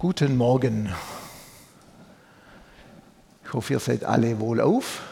Guten 0.00 0.36
Morgen. 0.36 0.94
Ich 3.44 3.52
hoffe, 3.52 3.72
ihr 3.72 3.80
seid 3.80 4.04
alle 4.04 4.38
wohl 4.38 4.60
auf. 4.60 5.02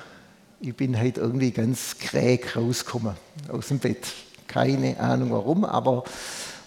Ich 0.61 0.77
bin 0.77 0.97
heute 0.97 1.23
irgendwie 1.23 1.51
ganz 1.51 1.99
kräg 1.99 2.55
rausgekommen 2.55 3.17
aus 3.49 3.67
dem 3.67 3.81
Bett. 3.81 4.07
Keine 4.47 5.01
Ahnung 5.01 5.33
warum, 5.33 5.65
aber 5.65 6.05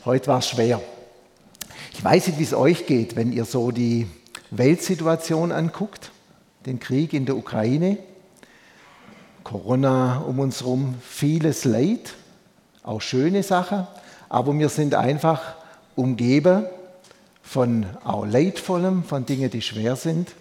heute 0.04 0.28
war 0.28 0.40
es 0.40 0.50
schwer. 0.50 0.82
Ich 1.94 2.04
weiß 2.04 2.28
nicht, 2.28 2.40
wie 2.40 2.44
es 2.44 2.54
euch 2.54 2.86
geht, 2.88 3.16
wenn 3.16 3.32
ihr 3.32 3.46
so 3.46 3.72
die 3.72 4.06
Weltsituation 4.52 5.54
anguckt, 5.54 6.12
den 6.66 6.82
Krieg 6.82 7.14
in 7.14 7.26
der 7.26 7.38
Ukraine, 7.38 8.00
Corona 9.46 10.18
um 10.28 10.40
uns 10.40 10.60
herum, 10.60 10.96
vieles 11.02 11.64
Leid, 11.64 12.16
auch 12.84 13.00
schöne 13.00 13.44
Sachen, 13.44 13.88
aber 14.28 14.54
wir 14.60 14.68
sind 14.68 14.94
einfach 14.94 15.56
umgeben 15.96 16.66
von 17.50 17.88
auch 18.04 18.28
Leidvollem, 18.28 19.04
von 19.04 19.26
Dingen, 19.26 19.50
die 19.50 19.64
schwer 19.64 19.96
sind. 19.96 20.36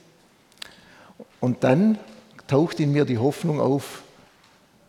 Und 1.40 1.64
dann 1.64 1.98
taucht 2.46 2.80
in 2.80 2.92
mir 2.92 3.06
die 3.06 3.16
Hoffnung 3.16 3.62
auf, 3.62 4.02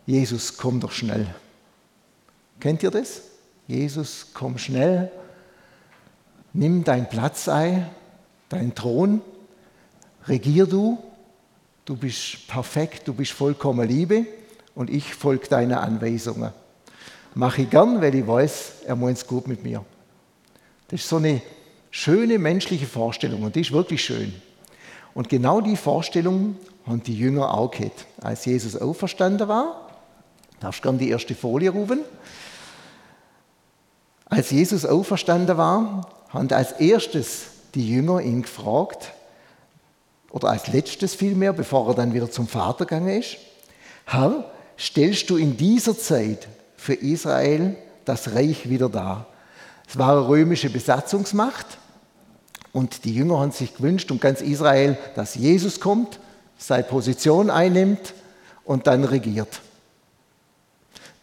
Jesus, 0.04 0.58
komm 0.58 0.80
doch 0.80 0.92
schnell. 0.92 1.34
Kennt 2.58 2.82
ihr 2.82 2.90
das? 2.90 3.22
Jesus, 3.66 4.26
komm 4.34 4.58
schnell, 4.58 5.10
nimm 6.52 6.84
deinen 6.84 7.08
Platz 7.08 7.48
ein, 7.48 7.88
deinen 8.50 8.74
Thron, 8.74 9.22
regier 10.28 10.66
du, 10.66 10.98
du 11.86 11.96
bist 11.96 12.46
perfekt, 12.48 13.08
du 13.08 13.14
bist 13.14 13.32
vollkommen 13.32 13.88
Liebe 13.88 14.26
und 14.74 14.90
ich 14.90 15.14
folge 15.14 15.48
deinen 15.48 15.72
Anweisungen. 15.72 16.52
Mache 17.34 17.62
ich 17.62 17.70
gern, 17.70 18.02
weil 18.02 18.14
ich 18.14 18.26
weiß, 18.26 18.72
er 18.84 18.96
meint 18.96 19.16
es 19.16 19.26
gut 19.26 19.48
mit 19.48 19.64
mir. 19.64 19.82
Das 20.88 21.00
ist 21.00 21.08
so 21.08 21.16
eine 21.16 21.40
schöne 21.90 22.38
menschliche 22.38 22.86
Vorstellung 22.86 23.42
und 23.42 23.56
die 23.56 23.60
ist 23.60 23.72
wirklich 23.72 24.04
schön. 24.04 24.34
Und 25.14 25.28
genau 25.28 25.60
die 25.60 25.76
Vorstellung 25.76 26.56
haben 26.86 27.02
die 27.02 27.16
Jünger 27.16 27.54
auch 27.54 27.70
gehabt. 27.70 28.06
Als 28.20 28.44
Jesus 28.44 28.76
auferstanden 28.76 29.48
war, 29.48 29.90
darfst 30.60 30.80
du 30.80 30.88
gerne 30.88 30.98
die 30.98 31.10
erste 31.10 31.34
Folie 31.34 31.70
rufen. 31.70 32.00
Als 34.26 34.50
Jesus 34.50 34.86
auferstanden 34.86 35.56
war, 35.56 36.08
haben 36.28 36.50
als 36.52 36.72
erstes 36.72 37.46
die 37.74 37.88
Jünger 37.88 38.20
ihn 38.20 38.42
gefragt, 38.42 39.12
oder 40.30 40.50
als 40.50 40.68
letztes 40.68 41.14
vielmehr, 41.14 41.52
bevor 41.52 41.88
er 41.88 41.94
dann 41.94 42.14
wieder 42.14 42.30
zum 42.30 42.46
Vater 42.46 42.86
gegangen 42.86 43.20
ist, 43.20 43.36
Herr, 44.06 44.44
stellst 44.78 45.28
du 45.28 45.36
in 45.36 45.56
dieser 45.56 45.98
Zeit 45.98 46.48
für 46.76 46.94
Israel 46.94 47.76
das 48.04 48.32
Reich 48.34 48.68
wieder 48.68 48.88
dar? 48.88 49.26
Es 49.90 49.98
war 49.98 50.12
eine 50.12 50.28
römische 50.28 50.70
Besatzungsmacht 50.70 51.66
und 52.72 53.04
die 53.04 53.12
Jünger 53.12 53.40
haben 53.40 53.50
sich 53.50 53.74
gewünscht 53.74 54.12
und 54.12 54.20
ganz 54.20 54.40
Israel, 54.40 54.96
dass 55.16 55.34
Jesus 55.34 55.80
kommt, 55.80 56.20
seine 56.58 56.84
Position 56.84 57.50
einnimmt 57.50 58.14
und 58.64 58.86
dann 58.86 59.02
regiert. 59.02 59.60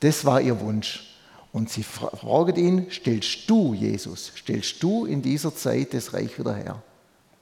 Das 0.02 0.26
war 0.26 0.42
ihr 0.42 0.60
Wunsch. 0.60 1.16
Und 1.54 1.70
sie 1.70 1.84
fragen 1.84 2.56
ihn, 2.58 2.88
stellst 2.92 3.50
du, 3.50 3.73
Jesus, 3.73 4.34
stellst 4.36 4.84
du 4.84 5.06
in 5.06 5.22
dieser 5.22 5.56
Zeit 5.56 5.94
das 5.94 6.14
Reich 6.14 6.38
wieder 6.38 6.54
her? 6.54 6.84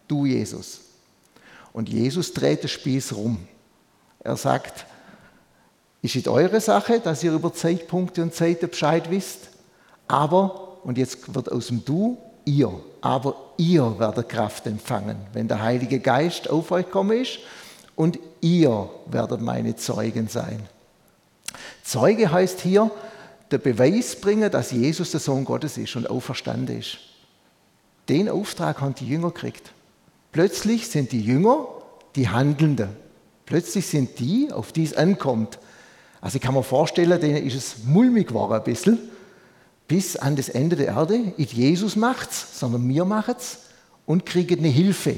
Du, 0.08 0.28
Jesus. 0.28 0.82
Und 1.74 1.90
Jesus 1.90 2.34
dreht 2.34 2.62
den 2.62 2.70
Spieß 2.70 3.14
rum. 3.14 3.48
Er 4.20 4.38
sagt, 4.38 4.86
ist 6.04 6.16
es 6.16 6.28
eure 6.28 6.62
Sache, 6.62 7.00
dass 7.00 7.24
ihr 7.24 7.34
über 7.34 7.52
Zeitpunkte 7.52 8.22
und 8.22 8.36
Zeiten 8.36 8.70
Bescheid 8.70 9.10
wisst, 9.10 9.50
aber, 10.08 10.65
und 10.86 11.00
jetzt 11.00 11.34
wird 11.34 11.52
aus 11.52 11.68
dem 11.68 11.84
Du 11.84 12.18
ihr, 12.46 12.72
aber 13.02 13.36
ihr 13.58 13.98
werdet 13.98 14.30
Kraft 14.30 14.68
empfangen, 14.68 15.18
wenn 15.34 15.48
der 15.48 15.62
Heilige 15.62 16.00
Geist 16.00 16.48
auf 16.48 16.72
euch 16.72 16.90
kommen 16.92 17.20
ist 17.20 17.40
und 17.96 18.20
ihr 18.40 18.88
werdet 19.08 19.42
meine 19.42 19.76
Zeugen 19.76 20.28
sein. 20.28 20.62
Zeuge 21.84 22.32
heißt 22.32 22.62
hier, 22.62 22.92
der 23.50 23.58
Beweis 23.58 24.16
bringen, 24.16 24.52
dass 24.52 24.72
Jesus 24.72 25.10
der 25.10 25.20
Sohn 25.20 25.44
Gottes 25.44 25.78
ist 25.78 25.96
und 25.96 26.08
auferstanden 26.08 26.78
ist. 26.78 26.98
Den 28.08 28.30
Auftrag 28.30 28.80
haben 28.80 28.94
die 28.94 29.08
Jünger 29.08 29.32
gekriegt. 29.32 29.72
Plötzlich 30.32 30.88
sind 30.88 31.12
die 31.12 31.22
Jünger 31.22 31.68
die 32.16 32.30
Handelnden. 32.30 32.90
Plötzlich 33.48 33.88
sind 33.88 34.20
die, 34.20 34.52
auf 34.52 34.72
die 34.72 34.84
es 34.84 34.96
ankommt. 34.96 35.58
Also 36.22 36.36
ich 36.36 36.42
kann 36.44 36.54
mir 36.54 36.64
vorstellen, 36.64 37.20
denen 37.20 37.44
ist 37.44 37.56
es 37.56 37.84
mulmig 37.86 38.28
geworden 38.28 38.54
ein 38.54 38.64
bisschen 38.64 39.00
bis 39.88 40.16
an 40.16 40.36
das 40.36 40.50
Ende 40.50 40.76
der 40.76 40.88
Erde. 40.88 41.34
Nicht 41.38 41.54
Jesus 41.54 41.96
macht's, 41.96 42.60
sondern 42.60 42.88
wir 42.88 43.06
machen's 43.06 43.60
und 44.06 44.26
kriegen 44.26 44.60
eine 44.60 44.68
Hilfe. 44.68 45.16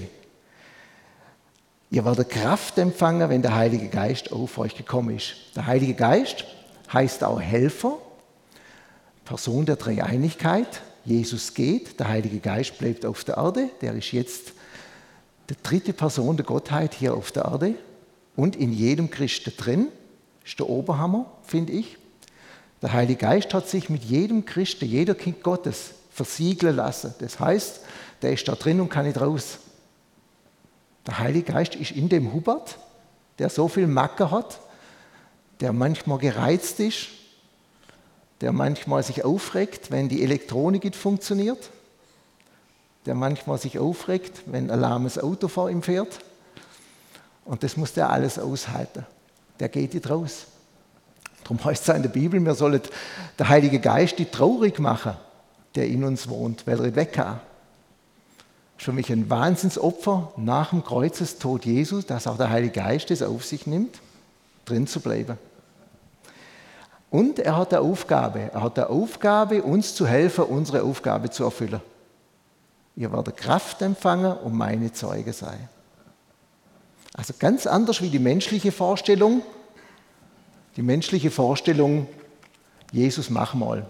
Ihr 1.89 2.03
werdet 2.03 2.29
Kraft 2.29 2.77
empfangen, 2.77 3.29
wenn 3.29 3.41
der 3.41 3.55
Heilige 3.55 3.87
Geist 3.87 4.31
auf 4.31 4.57
euch 4.57 4.75
gekommen 4.75 5.15
ist. 5.15 5.35
Der 5.55 5.67
Heilige 5.67 5.93
Geist 5.93 6.43
heißt 6.91 7.23
auch 7.23 7.39
Helfer, 7.39 7.97
Person 9.23 9.65
der 9.65 9.77
Dreieinigkeit. 9.77 10.81
Jesus 11.05 11.53
geht, 11.53 11.99
der 11.99 12.09
Heilige 12.09 12.39
Geist 12.39 12.77
bleibt 12.77 13.05
auf 13.05 13.23
der 13.23 13.37
Erde. 13.37 13.69
Der 13.81 13.93
ist 13.93 14.11
jetzt 14.11 14.51
die 15.49 15.55
dritte 15.63 15.93
Person 15.93 16.35
der 16.35 16.45
Gottheit 16.45 16.93
hier 16.93 17.13
auf 17.13 17.31
der 17.31 17.45
Erde 17.45 17.75
und 18.35 18.57
in 18.57 18.73
jedem 18.73 19.09
Christen 19.09 19.53
drin. 19.55 19.87
Ist 20.45 20.59
der 20.59 20.69
Oberhammer, 20.69 21.31
finde 21.43 21.71
ich. 21.73 21.97
Der 22.81 22.93
Heilige 22.93 23.19
Geist 23.19 23.53
hat 23.53 23.67
sich 23.67 23.89
mit 23.89 24.03
jedem 24.03 24.45
Christen, 24.45 24.85
jeder 24.85 25.15
Kind 25.15 25.41
Gottes 25.41 25.91
versiegeln 26.11 26.75
lassen. 26.75 27.13
Das 27.19 27.39
heißt, 27.39 27.81
der 28.21 28.33
ist 28.33 28.47
da 28.47 28.55
drin 28.55 28.79
und 28.79 28.89
kann 28.89 29.05
nicht 29.05 29.19
raus. 29.19 29.59
Der 31.05 31.19
Heilige 31.19 31.53
Geist 31.53 31.75
ist 31.75 31.91
in 31.91 32.09
dem 32.09 32.33
Hubert, 32.33 32.77
der 33.39 33.49
so 33.49 33.67
viel 33.67 33.87
Macke 33.87 34.29
hat, 34.29 34.59
der 35.59 35.73
manchmal 35.73 36.17
gereizt 36.19 36.79
ist, 36.79 37.07
der 38.41 38.51
manchmal 38.51 39.01
sich 39.03 39.23
aufregt, 39.23 39.89
wenn 39.89 40.09
die 40.09 40.23
Elektronik 40.23 40.83
nicht 40.83 40.95
funktioniert, 40.95 41.71
der 43.05 43.15
manchmal 43.15 43.57
sich 43.57 43.79
aufregt, 43.79 44.41
wenn 44.45 44.69
ein 44.69 44.79
lahmes 44.79 45.17
Auto 45.17 45.47
vor 45.47 45.69
ihm 45.69 45.81
fährt. 45.81 46.19
Und 47.45 47.63
das 47.63 47.77
muss 47.77 47.93
der 47.93 48.09
alles 48.09 48.37
aushalten. 48.37 49.05
Der 49.59 49.69
geht 49.69 49.93
nicht 49.93 50.09
raus. 50.09 50.47
Darum 51.47 51.63
heißt 51.63 51.87
es 51.87 51.95
in 51.95 52.01
der 52.01 52.09
Bibel, 52.09 52.43
wir 52.43 52.55
sollen 52.55 52.81
der 53.39 53.47
Heilige 53.47 53.79
Geist 53.79 54.19
die 54.19 54.25
traurig 54.25 54.79
machen, 54.79 55.13
der 55.75 55.87
in 55.87 56.03
uns 56.03 56.27
wohnt, 56.27 56.67
weil 56.67 56.83
er 56.83 56.95
weg 56.95 57.13
kann. 57.13 57.39
Für 58.75 58.91
mich 58.91 59.09
ein 59.09 59.29
Wahnsinnsopfer 59.29 60.33
nach 60.35 60.71
dem 60.71 60.83
Kreuzestod 60.83 61.63
Jesus, 61.63 62.05
dass 62.05 62.27
auch 62.27 62.35
der 62.35 62.49
Heilige 62.49 62.73
Geist 62.73 63.11
es 63.11 63.23
auf 63.23 63.45
sich 63.45 63.65
nimmt, 63.65 63.99
drin 64.65 64.87
zu 64.87 64.99
bleiben. 64.99 65.37
Und 67.09 67.39
er 67.39 67.55
hat 67.55 67.73
eine 67.73 67.81
Aufgabe. 67.81 68.51
Er 68.53 68.61
hat 68.61 68.77
eine 68.77 68.89
Aufgabe, 68.89 69.63
uns 69.63 69.95
zu 69.95 70.05
helfen, 70.05 70.43
unsere 70.43 70.83
Aufgabe 70.83 71.29
zu 71.29 71.45
erfüllen. 71.45 71.79
Ihr 72.97 73.13
werdet 73.13 73.37
Kraft 73.37 73.81
empfangen 73.81 74.33
und 74.33 74.53
meine 74.53 74.91
Zeuge 74.91 75.31
sein. 75.31 75.69
Also 77.13 77.33
ganz 77.39 77.65
anders 77.65 78.01
wie 78.01 78.09
die 78.09 78.19
menschliche 78.19 78.73
Vorstellung, 78.73 79.43
die 80.77 80.83
menschliche 80.83 81.31
Vorstellung, 81.31 82.07
Jesus, 82.91 83.29
mach 83.31 83.55
mal. 83.55 83.85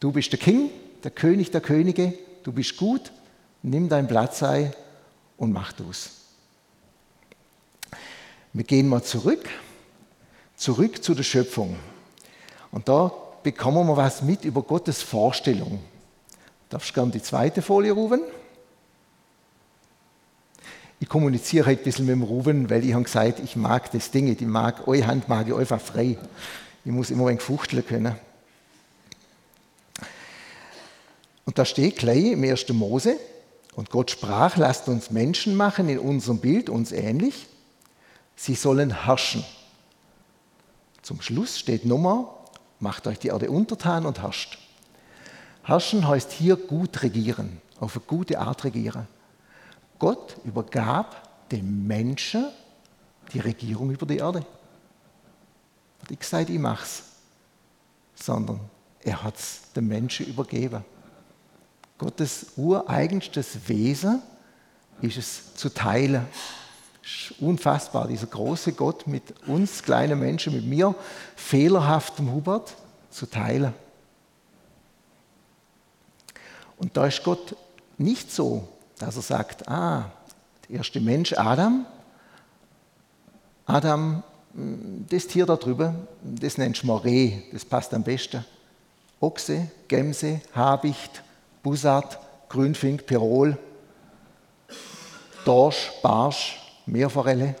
Du 0.00 0.10
bist 0.10 0.32
der 0.32 0.40
King, 0.40 0.70
der 1.04 1.12
König 1.12 1.52
der 1.52 1.60
Könige, 1.60 2.12
du 2.42 2.52
bist 2.52 2.76
gut, 2.76 3.12
nimm 3.62 3.88
deinen 3.88 4.08
Platz 4.08 4.42
ein 4.42 4.72
und 5.36 5.52
mach 5.52 5.72
du's. 5.72 6.10
Wir 8.52 8.64
gehen 8.64 8.88
mal 8.88 9.04
zurück, 9.04 9.48
zurück 10.56 11.02
zu 11.02 11.14
der 11.14 11.22
Schöpfung. 11.22 11.76
Und 12.72 12.88
da 12.88 13.12
bekommen 13.44 13.86
wir 13.86 13.96
was 13.96 14.22
mit 14.22 14.44
über 14.44 14.62
Gottes 14.62 15.02
Vorstellung. 15.02 15.78
Darfst 16.68 16.90
du 16.90 16.94
gerne 16.94 17.12
die 17.12 17.22
zweite 17.22 17.62
Folie 17.62 17.92
rufen? 17.92 18.20
Ich 21.02 21.08
kommuniziere 21.08 21.64
heute 21.64 21.80
ein 21.80 21.84
bisschen 21.84 22.04
mit 22.04 22.12
dem 22.12 22.22
Ruben, 22.22 22.68
weil 22.68 22.84
ich 22.84 22.92
habe 22.92 23.04
gesagt, 23.04 23.40
ich 23.40 23.56
mag 23.56 23.90
das 23.90 24.10
Ding, 24.10 24.28
ich 24.28 24.40
mag, 24.42 24.86
eure 24.86 25.06
Hand 25.06 25.30
mag 25.30 25.48
ich 25.48 25.54
einfach 25.54 25.80
frei. 25.80 26.18
Ich 26.84 26.92
muss 26.92 27.10
immer 27.10 27.28
ein 27.28 27.40
fuchteln 27.40 27.84
können. 27.86 28.14
Und 31.46 31.58
da 31.58 31.64
steht 31.64 31.96
gleich 31.96 32.26
im 32.26 32.44
1. 32.44 32.68
Mose, 32.68 33.16
und 33.76 33.88
Gott 33.88 34.10
sprach, 34.10 34.58
lasst 34.58 34.88
uns 34.88 35.10
Menschen 35.10 35.56
machen 35.56 35.88
in 35.88 35.98
unserem 35.98 36.38
Bild, 36.38 36.68
uns 36.68 36.92
ähnlich. 36.92 37.46
Sie 38.36 38.54
sollen 38.54 39.04
herrschen. 39.04 39.42
Zum 41.00 41.22
Schluss 41.22 41.58
steht 41.58 41.86
Nummer, 41.86 42.44
macht 42.78 43.06
euch 43.06 43.18
die 43.18 43.28
Erde 43.28 43.50
untertan 43.50 44.04
und 44.04 44.20
herrscht. 44.20 44.58
Herrschen 45.62 46.06
heißt 46.06 46.30
hier 46.32 46.56
gut 46.56 47.02
regieren, 47.02 47.62
auf 47.78 47.96
eine 47.96 48.04
gute 48.06 48.38
Art 48.38 48.64
regieren. 48.64 49.08
Gott 50.00 50.36
übergab 50.44 51.48
dem 51.52 51.86
Menschen 51.86 52.48
die 53.32 53.38
Regierung 53.38 53.92
über 53.92 54.06
die 54.06 54.16
Erde. 54.16 54.40
Hat 56.00 56.10
nicht 56.10 56.22
gesagt, 56.22 56.50
ich 56.50 56.58
mach's, 56.58 57.04
sondern 58.14 58.58
er 59.04 59.22
hat 59.22 59.36
es 59.36 59.72
dem 59.76 59.86
Menschen 59.86 60.26
übergeben. 60.26 60.84
Gottes 61.98 62.46
ureigenstes 62.56 63.68
Wesen 63.68 64.22
ist 65.02 65.18
es 65.18 65.54
zu 65.54 65.68
teilen. 65.68 66.26
Ist 67.02 67.40
unfassbar, 67.40 68.08
dieser 68.08 68.26
große 68.26 68.72
Gott 68.72 69.06
mit 69.06 69.46
uns 69.46 69.82
kleinen 69.82 70.18
Menschen, 70.18 70.54
mit 70.54 70.64
mir, 70.64 70.94
fehlerhaftem 71.36 72.32
Hubert, 72.32 72.74
zu 73.10 73.26
teilen. 73.26 73.74
Und 76.78 76.96
da 76.96 77.06
ist 77.06 77.22
Gott 77.22 77.54
nicht 77.98 78.32
so, 78.32 78.66
dass 79.00 79.16
er 79.16 79.22
sagt, 79.22 79.68
ah, 79.68 80.10
der 80.68 80.76
erste 80.76 81.00
Mensch, 81.00 81.32
Adam, 81.32 81.86
Adam, 83.66 84.22
das 85.08 85.26
Tier 85.26 85.46
da 85.46 85.56
drüben, 85.56 86.06
das 86.22 86.58
nennst 86.58 86.82
du 86.82 86.86
mal 86.86 86.98
Reh, 86.98 87.42
das 87.52 87.64
passt 87.64 87.94
am 87.94 88.02
besten. 88.02 88.44
Ochse, 89.20 89.70
Gemse, 89.88 90.40
Habicht, 90.54 91.22
Bussard, 91.62 92.18
Grünfink, 92.48 93.06
Pirol, 93.06 93.56
Dorsch, 95.44 95.90
Barsch, 96.02 96.60
Meerforelle. 96.86 97.54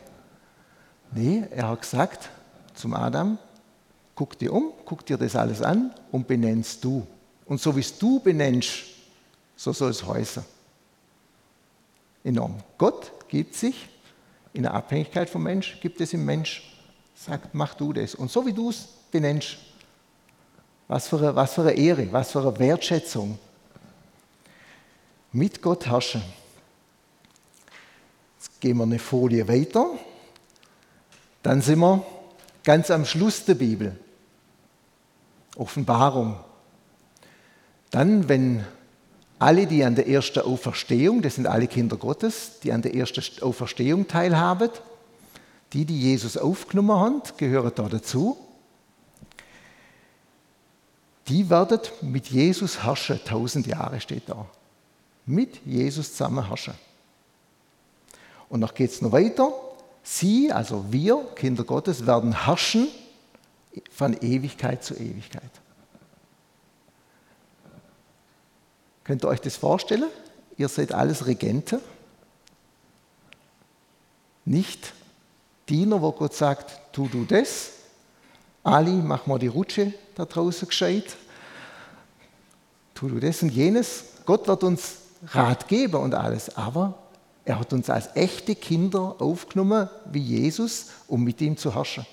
Nee, 1.12 1.44
er 1.50 1.68
hat 1.68 1.80
gesagt 1.80 2.28
zum 2.74 2.94
Adam, 2.94 3.38
guck 4.14 4.38
dir 4.38 4.52
um, 4.52 4.72
guck 4.84 5.06
dir 5.06 5.16
das 5.16 5.36
alles 5.36 5.62
an 5.62 5.94
und 6.12 6.26
benennst 6.26 6.84
du. 6.84 7.06
Und 7.46 7.60
so 7.60 7.74
wie 7.74 7.84
du 7.98 8.20
benennst, 8.20 8.84
so 9.56 9.72
soll 9.72 9.90
es 9.90 10.06
heißen. 10.06 10.44
Enorm. 12.24 12.56
Gott 12.78 13.12
gibt 13.28 13.54
sich 13.54 13.88
in 14.52 14.62
der 14.64 14.74
Abhängigkeit 14.74 15.30
vom 15.30 15.42
Mensch, 15.42 15.78
gibt 15.80 16.00
es 16.00 16.12
im 16.12 16.24
Mensch, 16.24 16.76
sagt, 17.14 17.54
mach 17.54 17.74
du 17.74 17.92
das. 17.92 18.14
Und 18.14 18.30
so 18.30 18.44
wie 18.46 18.52
du 18.52 18.70
es 18.70 18.88
benennst, 19.10 19.58
was 20.88 21.08
für, 21.08 21.18
eine, 21.18 21.36
was 21.36 21.54
für 21.54 21.62
eine 21.62 21.72
Ehre, 21.72 22.12
was 22.12 22.32
für 22.32 22.40
eine 22.40 22.58
Wertschätzung. 22.58 23.38
Mit 25.32 25.62
Gott 25.62 25.86
herrschen. 25.86 26.22
Jetzt 28.36 28.60
gehen 28.60 28.76
wir 28.78 28.82
eine 28.82 28.98
Folie 28.98 29.46
weiter. 29.46 29.86
Dann 31.42 31.62
sind 31.62 31.78
wir 31.78 32.04
ganz 32.64 32.90
am 32.90 33.04
Schluss 33.04 33.44
der 33.44 33.54
Bibel. 33.54 33.96
Offenbarung. 35.56 36.36
Dann, 37.90 38.28
wenn 38.28 38.64
alle, 39.40 39.66
die 39.66 39.82
an 39.82 39.96
der 39.96 40.06
ersten 40.06 40.40
Auferstehung, 40.40 41.22
das 41.22 41.34
sind 41.34 41.48
alle 41.48 41.66
Kinder 41.66 41.96
Gottes, 41.96 42.60
die 42.62 42.72
an 42.72 42.82
der 42.82 42.94
ersten 42.94 43.42
Auferstehung 43.42 44.06
teilhaben, 44.06 44.70
die, 45.72 45.84
die 45.84 46.00
Jesus 46.00 46.36
aufgenommen 46.36 46.96
haben, 46.96 47.22
gehören 47.36 47.72
da 47.74 47.88
dazu 47.88 48.36
die 51.30 51.48
werden 51.48 51.78
mit 52.02 52.26
Jesus 52.26 52.82
herrschen, 52.82 53.20
tausend 53.24 53.66
Jahre 53.68 54.00
steht 54.00 54.28
da. 54.28 54.46
Mit 55.26 55.64
Jesus 55.64 56.10
zusammen 56.10 56.48
herrschen. 56.48 56.74
Und 58.48 58.58
noch 58.58 58.74
geht 58.74 58.90
es 58.90 59.00
noch 59.00 59.12
weiter. 59.12 59.52
Sie, 60.02 60.50
also 60.50 60.84
wir, 60.90 61.24
Kinder 61.36 61.62
Gottes, 61.62 62.04
werden 62.04 62.46
herrschen 62.46 62.88
von 63.92 64.14
Ewigkeit 64.20 64.82
zu 64.82 64.94
Ewigkeit. 64.94 65.50
Könnt 69.10 69.24
ihr 69.24 69.28
euch 69.28 69.40
das 69.40 69.56
vorstellen? 69.56 70.08
Ihr 70.56 70.68
seid 70.68 70.94
alles 70.94 71.26
Regenten, 71.26 71.80
nicht 74.44 74.92
Diener, 75.68 76.00
wo 76.00 76.12
Gott 76.12 76.32
sagt, 76.32 76.92
tu 76.92 77.08
du 77.08 77.24
das, 77.24 77.72
Ali, 78.62 78.92
mach 78.92 79.26
mal 79.26 79.40
die 79.40 79.48
Rutsche 79.48 79.92
da 80.14 80.26
draußen 80.26 80.68
gescheit. 80.68 81.16
Tu 82.94 83.08
du 83.08 83.18
das 83.18 83.42
und 83.42 83.48
jenes. 83.48 84.04
Gott 84.26 84.46
wird 84.46 84.62
uns 84.62 84.98
Rat 85.26 85.66
geben 85.66 85.96
und 85.96 86.14
alles, 86.14 86.56
aber 86.56 86.94
er 87.44 87.58
hat 87.58 87.72
uns 87.72 87.90
als 87.90 88.14
echte 88.14 88.54
Kinder 88.54 89.16
aufgenommen, 89.18 89.88
wie 90.04 90.22
Jesus, 90.22 90.86
um 91.08 91.24
mit 91.24 91.40
ihm 91.40 91.56
zu 91.56 91.74
herrschen. 91.74 92.06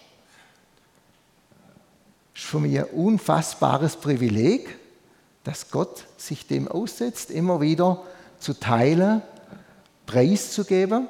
Das 2.34 2.42
ist 2.42 2.50
für 2.50 2.60
mich 2.60 2.76
ein 2.76 2.86
unfassbares 2.86 3.98
Privileg, 3.98 4.80
dass 5.48 5.72
Gott 5.72 6.04
sich 6.18 6.46
dem 6.46 6.68
aussetzt, 6.68 7.32
immer 7.32 7.62
wieder 7.62 8.04
zu 8.38 8.54
teilen, 8.54 9.22
preiszugeben, 10.06 11.08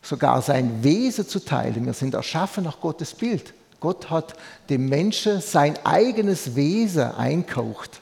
sogar 0.00 0.40
sein 0.42 0.84
Wesen 0.84 1.26
zu 1.26 1.44
teilen. 1.44 1.84
Wir 1.84 1.92
sind 1.92 2.14
erschaffen 2.14 2.62
nach 2.62 2.80
Gottes 2.80 3.14
Bild. 3.14 3.52
Gott 3.80 4.10
hat 4.10 4.34
dem 4.70 4.88
Menschen 4.88 5.40
sein 5.40 5.76
eigenes 5.84 6.54
Wesen 6.54 7.02
einkauft. 7.02 8.00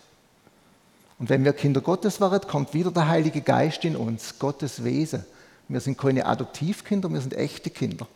Und 1.18 1.30
wenn 1.30 1.42
wir 1.42 1.54
Kinder 1.54 1.80
Gottes 1.80 2.20
waren, 2.20 2.42
kommt 2.42 2.74
wieder 2.74 2.90
der 2.90 3.08
Heilige 3.08 3.40
Geist 3.40 3.82
in 3.86 3.96
uns, 3.96 4.38
Gottes 4.38 4.84
Wesen. 4.84 5.24
Wir 5.68 5.80
sind 5.80 5.96
keine 5.96 6.26
Adoptivkinder, 6.26 7.10
wir 7.10 7.20
sind 7.22 7.32
echte 7.32 7.70
Kinder. 7.70 8.06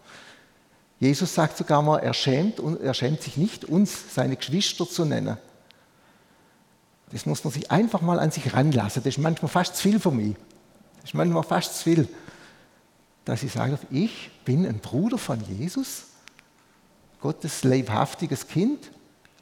Jesus 1.01 1.35
sagt 1.35 1.57
sogar 1.57 1.81
mal, 1.81 2.01
er 2.01 2.13
schämt, 2.13 2.61
er 2.83 2.93
schämt 2.93 3.23
sich 3.23 3.39
nicht, 3.39 3.65
uns 3.65 4.15
seine 4.15 4.37
Geschwister 4.37 4.87
zu 4.87 5.07
nennen. 5.07 5.39
Das 7.15 7.27
muss 7.27 7.45
man 7.45 7.53
sich 7.53 7.71
einfach 7.71 8.01
mal 8.01 8.19
an 8.19 8.33
sich 8.33 8.55
ranlassen. 8.55 9.01
Das 9.05 9.15
ist 9.15 9.23
manchmal 9.23 9.49
fast 9.49 9.77
zu 9.77 9.83
viel 9.83 10.01
für 10.01 10.11
mich. 10.11 10.35
Das 10.97 11.11
ist 11.11 11.15
manchmal 11.15 11.45
fast 11.45 11.77
zu 11.77 11.85
viel, 11.85 12.09
dass 13.25 13.45
ich 13.45 13.53
sage, 13.53 13.79
ich 13.93 14.33
bin 14.45 14.67
ein 14.67 14.81
Bruder 14.81 15.17
von 15.17 15.41
Jesus. 15.41 16.07
Gottes 17.21 17.63
leibhaftiges 17.63 18.49
Kind, 18.49 18.91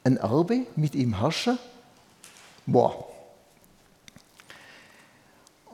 ein 0.03 0.17
Erbe, 0.17 0.67
mit 0.75 0.93
ihm 0.93 1.17
herrschen. 1.17 1.57
Boah. 2.67 3.07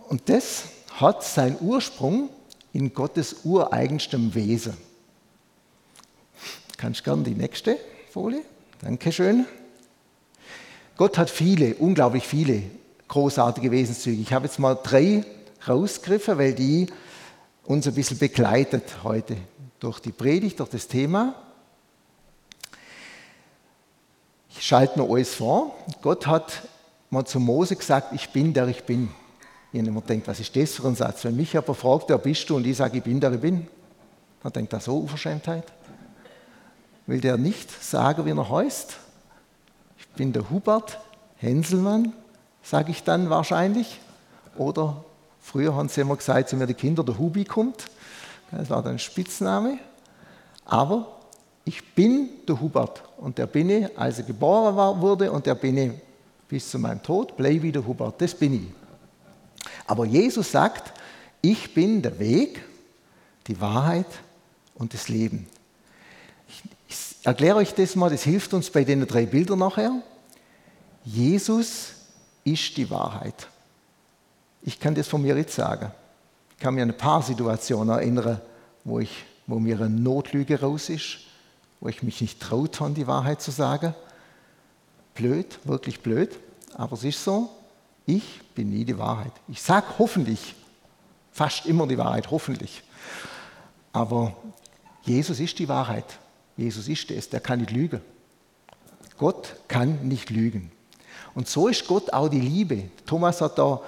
Und 0.08 0.30
das 0.30 0.70
hat 1.02 1.22
seinen 1.26 1.58
Ursprung 1.60 2.30
in 2.72 2.94
Gottes 2.94 3.42
ureigenstem 3.44 4.34
Wesen. 4.34 4.78
Kannst 6.78 7.04
gerne 7.04 7.24
die 7.24 7.36
nächste 7.36 7.78
Folie? 8.10 8.42
Dankeschön. 8.82 9.46
Gott 11.00 11.18
hat 11.18 11.30
viele, 11.30 11.76
unglaublich 11.76 12.28
viele 12.28 12.62
großartige 13.08 13.72
Wesenszüge. 13.72 14.22
Ich 14.22 14.34
habe 14.34 14.48
jetzt 14.48 14.60
mal 14.60 14.76
drei 14.76 15.24
rausgegriffen, 15.66 16.38
weil 16.38 16.54
die 16.54 16.88
uns 17.64 17.88
ein 17.88 17.94
bisschen 17.94 18.18
begleitet 18.18 18.84
heute 19.02 19.38
durch 19.80 20.02
die 20.02 20.12
Predigt, 20.12 20.60
durch 20.60 20.72
das 20.72 20.90
Thema. 20.90 21.36
Ich 24.50 24.62
schalte 24.62 25.00
mir 25.00 25.10
alles 25.10 25.36
vor. 25.36 25.74
Gott 26.02 26.28
hat 26.28 26.68
mal 27.10 27.24
zu 27.24 27.40
Mose 27.40 27.78
gesagt, 27.78 28.12
ich 28.12 28.32
bin 28.32 28.54
der 28.54 28.68
ich 28.68 28.84
bin. 28.84 29.08
Habe 29.70 29.88
immer 29.88 30.02
denkt, 30.02 30.28
was 30.28 30.42
ist 30.42 30.54
das 30.54 30.74
für 30.74 30.86
ein 30.90 30.96
Satz? 30.96 31.24
Wenn 31.24 31.38
mich 31.38 31.58
aber 31.58 31.76
fragt, 31.76 32.10
wer 32.10 32.18
bist 32.18 32.50
du? 32.50 32.58
Und 32.58 32.68
ich 32.68 32.76
sage, 32.76 32.98
ich 32.98 33.04
bin 33.04 33.22
der 33.22 33.32
ich 33.32 33.40
bin, 33.40 33.68
dann 34.44 34.52
denkt 34.52 34.74
er 34.74 34.82
so 34.82 34.98
Unverschämtheit. 34.98 35.64
Will 37.08 37.22
der 37.22 37.38
nicht 37.38 37.72
sagen, 37.82 38.26
wie 38.26 38.32
er 38.32 38.50
heißt? 38.50 38.98
Bin 40.20 40.34
der 40.34 40.50
Hubert 40.50 41.00
Henselmann, 41.38 42.12
sage 42.62 42.92
ich 42.92 43.06
dann 43.06 43.30
wahrscheinlich. 43.30 44.02
Oder 44.58 45.02
früher 45.40 45.74
haben 45.74 45.88
sie 45.88 46.02
immer 46.02 46.18
gesagt 46.18 46.50
zu 46.50 46.58
mir, 46.58 46.68
die 46.68 46.74
Kinder, 46.74 47.06
der 47.06 47.18
Hubi 47.18 47.46
kommt. 47.46 47.86
Das 48.52 48.70
war 48.70 48.84
dann 48.84 49.00
Spitzname. 49.00 49.80
Aber 50.66 51.20
ich 51.64 51.96
bin 51.96 52.32
der 52.46 52.60
Hubert 52.60 53.02
und 53.16 53.38
der 53.38 53.48
bin 53.48 53.70
ich, 53.70 53.98
als 53.98 54.18
er 54.18 54.26
geboren 54.26 54.76
war, 54.76 55.00
wurde 55.00 55.32
und 55.32 55.46
der 55.46 55.56
bin 55.56 55.78
ich 55.78 55.92
bis 56.50 56.70
zu 56.70 56.80
meinem 56.80 57.02
Tod, 57.02 57.38
bleibe 57.38 57.68
ich 57.68 57.72
der 57.72 57.88
Hubert, 57.88 58.22
das 58.22 58.36
bin 58.36 58.56
ich. 58.56 58.68
Aber 59.88 60.04
Jesus 60.04 60.52
sagt, 60.52 60.92
ich 61.42 61.74
bin 61.74 62.02
der 62.02 62.20
Weg, 62.20 62.62
die 63.48 63.62
Wahrheit 63.62 64.20
und 64.76 64.94
das 64.94 65.08
Leben. 65.08 65.48
Erkläre 67.24 67.58
euch 67.58 67.74
das 67.74 67.96
mal, 67.96 68.10
das 68.10 68.24
hilft 68.24 68.54
uns 68.54 68.70
bei 68.70 68.84
den 68.84 69.06
drei 69.06 69.26
Bildern 69.26 69.60
nachher. 69.60 69.92
Jesus 71.04 71.94
ist 72.44 72.78
die 72.78 72.90
Wahrheit. 72.90 73.48
Ich 74.62 74.80
kann 74.80 74.96
das 74.96 75.08
von 75.08 75.22
mir 75.22 75.38
jetzt 75.38 75.56
sagen. 75.56 75.92
Ich 76.52 76.58
kann 76.60 76.76
mir 76.76 76.84
an 76.84 76.92
ein 76.92 76.98
paar 76.98 77.22
Situationen 77.22 77.96
erinnern, 77.96 78.42
wo, 78.84 79.00
ich, 79.00 79.26
wo 79.48 79.60
mir 79.60 79.80
eine 79.80 79.90
Notlüge 79.90 80.60
raus 80.60 80.90
ist 80.90 81.20
wo 81.80 81.88
ich 81.88 82.04
mich 82.04 82.22
nicht 82.22 82.40
traut 82.40 82.80
habe, 82.80 82.94
die 82.94 83.08
Wahrheit 83.08 83.42
zu 83.42 83.52
sagen. 83.52 83.96
Blöd, 85.16 85.60
wirklich 85.64 86.02
blöd, 86.02 86.38
aber 86.76 86.94
es 86.94 87.04
ist 87.04 87.24
so, 87.24 87.50
ich 88.06 88.42
bin 88.56 88.70
nie 88.70 88.86
die 88.86 88.98
Wahrheit. 88.98 89.32
Ich 89.48 89.62
sage 89.62 89.86
hoffentlich, 89.98 90.56
fast 91.32 91.66
immer 91.66 91.88
die 91.88 91.98
Wahrheit, 91.98 92.32
hoffentlich. 92.32 92.84
Aber 93.92 94.36
Jesus 95.04 95.40
ist 95.40 95.60
die 95.60 95.68
Wahrheit. 95.68 96.06
Jesus 96.60 96.88
ist 96.88 97.12
es, 97.12 97.30
der 97.30 97.40
kann 97.40 97.60
nicht 97.60 97.72
lügen. 97.72 98.02
Gott 99.18 99.56
kann 99.68 100.08
nicht 100.08 100.30
lügen. 100.30 100.72
Und 101.36 101.48
so 101.48 101.68
ist 101.68 101.88
Gott 101.88 102.12
auch 102.14 102.30
die 102.30 102.40
Liebe. 102.40 102.86
Thomas 103.06 103.42
hat 103.42 103.58
da 103.58 103.82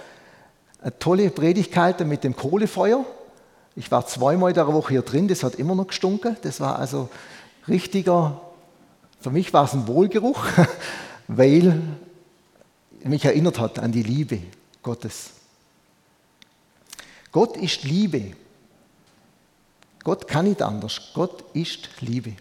eine 0.81 0.97
tolle 0.99 1.29
Predigt 1.29 1.71
gehalten 1.71 2.07
mit 2.07 2.23
dem 2.23 2.35
Kohlefeuer. 2.35 3.05
Ich 3.75 3.89
war 3.91 4.05
zweimal 4.05 4.51
in 4.51 4.55
der 4.55 4.67
Woche 4.67 4.89
hier 4.93 5.01
drin, 5.01 5.27
das 5.27 5.43
hat 5.43 5.55
immer 5.55 5.75
noch 5.75 5.87
gestunken. 5.87 6.35
Das 6.41 6.59
war 6.59 6.77
also 6.77 7.09
richtiger, 7.67 8.41
für 9.19 9.31
mich 9.31 9.53
war 9.53 9.65
es 9.65 9.73
ein 9.73 9.87
Wohlgeruch, 9.87 10.45
weil 11.27 11.81
mich 13.03 13.25
erinnert 13.25 13.59
hat 13.59 13.79
an 13.79 13.91
die 13.91 14.03
Liebe 14.03 14.39
Gottes. 14.83 15.31
Gott 17.31 17.55
ist 17.55 17.83
Liebe. 17.83 18.33
Gott 20.03 20.27
kann 20.27 20.45
nicht 20.45 20.61
anders. 20.61 21.11
Gott 21.13 21.45
ist 21.53 21.89
Liebe. 22.01 22.33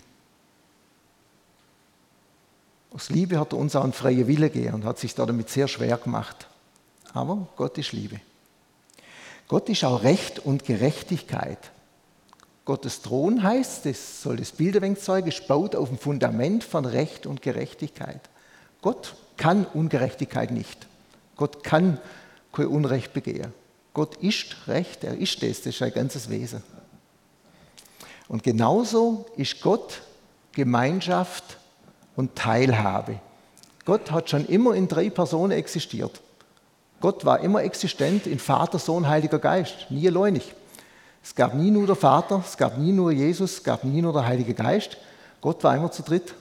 Aus 2.93 3.09
Liebe 3.09 3.39
hat 3.39 3.53
er 3.53 3.59
uns 3.59 3.77
auch 3.77 3.85
einen 3.85 3.93
freien 3.93 4.27
Wille 4.27 4.51
gegeben 4.51 4.75
und 4.75 4.85
hat 4.85 4.99
sich 4.99 5.15
damit 5.15 5.49
sehr 5.49 5.69
schwer 5.69 5.97
gemacht. 5.97 6.49
Aber 7.13 7.49
Gott 7.57 7.79
ist 7.79 7.93
Liebe. 7.93 8.21
Gott 9.49 9.69
ist 9.69 9.85
auch 9.85 10.03
Recht 10.03 10.41
und 10.41 10.65
Gerechtigkeit. 10.65 11.59
Gottes 12.65 13.03
Thron 13.03 13.43
heißt, 13.43 13.87
das 13.87 14.23
soll 14.23 14.37
das 14.37 14.53
Bild 14.53 14.81
ein 14.83 14.95
ist 14.95 15.49
baut 15.49 15.75
auf 15.75 15.89
dem 15.89 15.99
Fundament 15.99 16.63
von 16.63 16.85
Recht 16.85 17.27
und 17.27 17.43
Gerechtigkeit. 17.43 18.21
Gott 18.83 19.15
kann 19.37 19.67
Ungerechtigkeit 19.67 20.51
nicht. 20.51 20.87
Gott 21.37 21.65
kann 21.65 21.99
kein 22.53 22.67
Unrecht 22.67 23.13
begehen. 23.13 23.53
Gott 23.93 24.17
ist 24.17 24.69
Recht, 24.69 25.03
er 25.05 25.17
ist 25.17 25.43
das, 25.43 25.59
das 25.59 25.67
ist 25.67 25.79
sein 25.79 25.93
ganzes 25.93 26.29
Wesen. 26.31 26.63
Und 28.29 28.43
genauso 28.45 29.27
ist 29.37 29.61
Gott 29.61 30.03
Gemeinschaft 30.53 31.59
und 32.21 32.37
Teilhabe. 32.37 33.19
Gott 33.85 34.11
hat 34.13 34.31
schon 34.31 34.47
immer 34.47 34.75
in 34.75 34.87
drei 34.87 35.11
Personen 35.11 35.53
existiert. 35.53 36.21
Gott 37.01 37.25
war 37.25 37.41
immer 37.41 37.65
existent 37.65 38.27
in 38.27 38.39
Vater, 38.39 38.79
Sohn, 38.79 39.09
Heiliger 39.09 39.39
Geist, 39.39 39.87
nie 39.91 40.07
alleinig. 40.07 40.55
Es 41.23 41.35
gab 41.35 41.55
nie 41.55 41.71
nur 41.71 41.87
der 41.87 41.97
Vater, 41.97 42.43
es 42.47 42.57
gab 42.57 42.77
nie 42.77 42.93
nur 42.93 43.11
Jesus, 43.11 43.55
es 43.55 43.65
gab 43.65 43.85
nie 43.85 44.03
nur 44.03 44.13
der 44.13 44.27
Heilige 44.27 44.55
Geist. 44.55 44.99
Gott 45.41 45.65
war 45.65 45.75
immer 45.75 45.91
zu 45.91 46.03
dritt. 46.03 46.35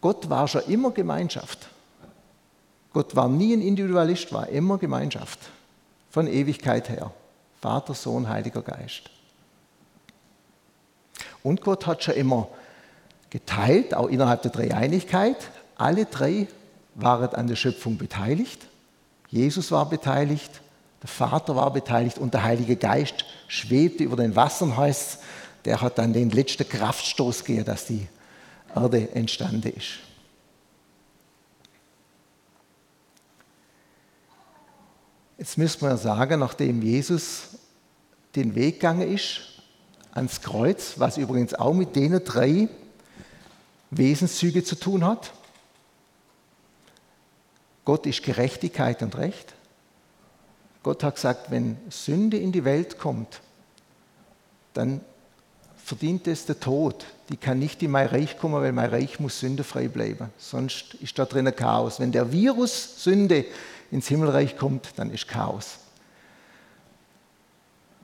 Gott 0.00 0.28
war 0.28 0.48
schon 0.48 0.62
immer 0.66 0.90
Gemeinschaft. 0.90 1.68
Gott 2.92 3.14
war 3.14 3.28
nie 3.28 3.54
ein 3.54 3.62
Individualist, 3.62 4.32
war 4.32 4.48
immer 4.48 4.78
Gemeinschaft. 4.78 5.38
Von 6.10 6.26
Ewigkeit 6.26 6.88
her. 6.88 7.12
Vater, 7.60 7.94
Sohn, 7.94 8.28
Heiliger 8.28 8.62
Geist. 8.62 9.10
Und 11.44 11.60
Gott 11.60 11.86
hat 11.86 12.02
schon 12.02 12.14
immer 12.14 12.48
geteilt, 13.30 13.94
auch 13.94 14.08
innerhalb 14.08 14.42
der 14.42 14.50
Dreieinigkeit. 14.50 15.36
Alle 15.76 16.04
drei 16.04 16.48
waren 16.94 17.34
an 17.34 17.46
der 17.46 17.56
Schöpfung 17.56 17.96
beteiligt. 17.96 18.66
Jesus 19.28 19.70
war 19.70 19.88
beteiligt, 19.88 20.60
der 21.02 21.08
Vater 21.08 21.56
war 21.56 21.72
beteiligt 21.72 22.18
und 22.18 22.34
der 22.34 22.42
Heilige 22.42 22.76
Geist 22.76 23.24
schwebte 23.48 24.04
über 24.04 24.16
den 24.16 24.36
Wassern, 24.36 24.76
heißt 24.76 25.20
der 25.64 25.80
hat 25.80 25.98
dann 25.98 26.12
den 26.12 26.30
letzten 26.30 26.68
Kraftstoß 26.68 27.44
gegeben, 27.44 27.66
dass 27.66 27.86
die 27.86 28.06
Erde 28.74 29.10
entstanden 29.14 29.72
ist. 29.72 30.00
Jetzt 35.38 35.56
müssen 35.56 35.82
wir 35.82 35.96
sagen, 35.96 36.40
nachdem 36.40 36.82
Jesus 36.82 37.58
den 38.34 38.54
Weg 38.54 38.74
gegangen 38.74 39.14
ist 39.14 39.40
ans 40.12 40.40
Kreuz, 40.40 40.94
was 40.96 41.16
übrigens 41.16 41.54
auch 41.54 41.72
mit 41.72 41.96
denen 41.96 42.22
drei 42.24 42.68
Wesenszüge 43.90 44.64
zu 44.64 44.76
tun 44.76 45.04
hat. 45.04 45.32
Gott 47.84 48.06
ist 48.06 48.22
Gerechtigkeit 48.22 49.02
und 49.02 49.16
Recht. 49.16 49.54
Gott 50.82 51.02
hat 51.02 51.16
gesagt, 51.16 51.50
wenn 51.50 51.76
Sünde 51.90 52.38
in 52.38 52.52
die 52.52 52.64
Welt 52.64 52.98
kommt, 52.98 53.40
dann 54.74 55.00
verdient 55.76 56.26
es 56.28 56.46
der 56.46 56.60
Tod. 56.60 57.04
Die 57.30 57.36
kann 57.36 57.58
nicht 57.58 57.82
in 57.82 57.90
mein 57.90 58.06
Reich 58.06 58.38
kommen, 58.38 58.54
weil 58.54 58.72
mein 58.72 58.90
Reich 58.90 59.18
muss 59.18 59.40
sündefrei 59.40 59.88
bleiben. 59.88 60.30
Sonst 60.38 60.94
ist 60.94 61.18
da 61.18 61.24
drin 61.24 61.52
Chaos. 61.54 62.00
Wenn 62.00 62.12
der 62.12 62.32
Virus 62.32 63.02
Sünde 63.02 63.44
ins 63.90 64.08
Himmelreich 64.08 64.56
kommt, 64.56 64.90
dann 64.96 65.10
ist 65.10 65.26
Chaos. 65.28 65.78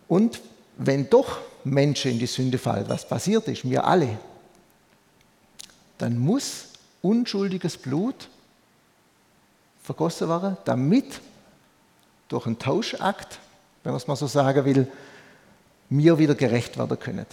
Und 0.08 0.40
wenn 0.76 1.08
doch 1.08 1.38
Menschen 1.64 2.12
in 2.12 2.18
die 2.18 2.26
Sünde 2.26 2.58
fallen, 2.58 2.88
was 2.88 3.08
passiert 3.08 3.48
ist, 3.48 3.68
wir 3.68 3.84
alle, 3.84 4.18
dann 5.98 6.18
muss 6.18 6.68
unschuldiges 7.02 7.76
Blut 7.76 8.28
vergossen 9.82 10.28
werden, 10.28 10.56
damit 10.64 11.20
durch 12.28 12.46
einen 12.46 12.58
Tauschakt, 12.58 13.38
wenn 13.82 13.92
man 13.92 14.00
es 14.00 14.06
mal 14.06 14.16
so 14.16 14.26
sagen 14.26 14.64
will, 14.64 14.88
mir 15.88 16.18
wieder 16.18 16.34
gerecht 16.34 16.76
werden 16.76 16.98
können. 16.98 17.26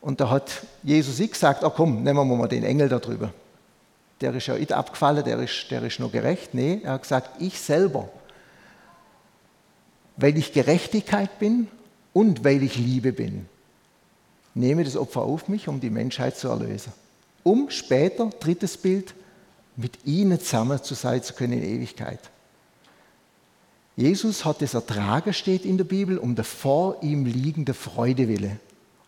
Und 0.00 0.20
da 0.20 0.30
hat 0.30 0.66
Jesus 0.82 1.18
sich 1.18 1.30
gesagt, 1.30 1.62
oh 1.62 1.70
komm, 1.70 2.02
nehmen 2.02 2.28
wir 2.28 2.36
mal 2.36 2.48
den 2.48 2.64
Engel 2.64 2.88
da 2.88 2.98
drüber. 2.98 3.32
Der 4.20 4.34
ist 4.34 4.46
ja 4.46 4.54
nicht 4.54 4.72
abgefallen, 4.72 5.24
der 5.24 5.38
ist, 5.38 5.70
der 5.70 5.82
ist 5.82 6.00
nur 6.00 6.10
gerecht. 6.10 6.54
Nee, 6.54 6.80
er 6.82 6.92
hat 6.92 7.02
gesagt, 7.02 7.40
ich 7.40 7.60
selber, 7.60 8.08
weil 10.16 10.36
ich 10.36 10.52
Gerechtigkeit 10.52 11.38
bin 11.38 11.68
und 12.12 12.44
weil 12.44 12.62
ich 12.62 12.76
Liebe 12.76 13.12
bin, 13.12 13.48
nehme 14.54 14.84
das 14.84 14.96
Opfer 14.96 15.22
auf 15.22 15.48
mich, 15.48 15.68
um 15.68 15.80
die 15.80 15.90
Menschheit 15.90 16.36
zu 16.36 16.48
erlösen. 16.48 16.92
Um 17.42 17.70
später, 17.70 18.30
drittes 18.40 18.76
Bild, 18.76 19.14
mit 19.76 20.04
ihnen 20.04 20.38
zusammen 20.40 20.82
zu 20.82 20.94
sein 20.94 21.22
zu 21.22 21.34
können 21.34 21.54
in 21.54 21.62
Ewigkeit. 21.62 22.20
Jesus 23.96 24.44
hat 24.44 24.62
es 24.62 24.74
ertragen, 24.74 25.32
steht 25.32 25.64
in 25.64 25.76
der 25.76 25.84
Bibel, 25.84 26.18
um 26.18 26.34
der 26.34 26.44
vor 26.44 27.02
ihm 27.02 27.24
liegende 27.24 27.74
Freude 27.74 28.28
wille. 28.28 28.58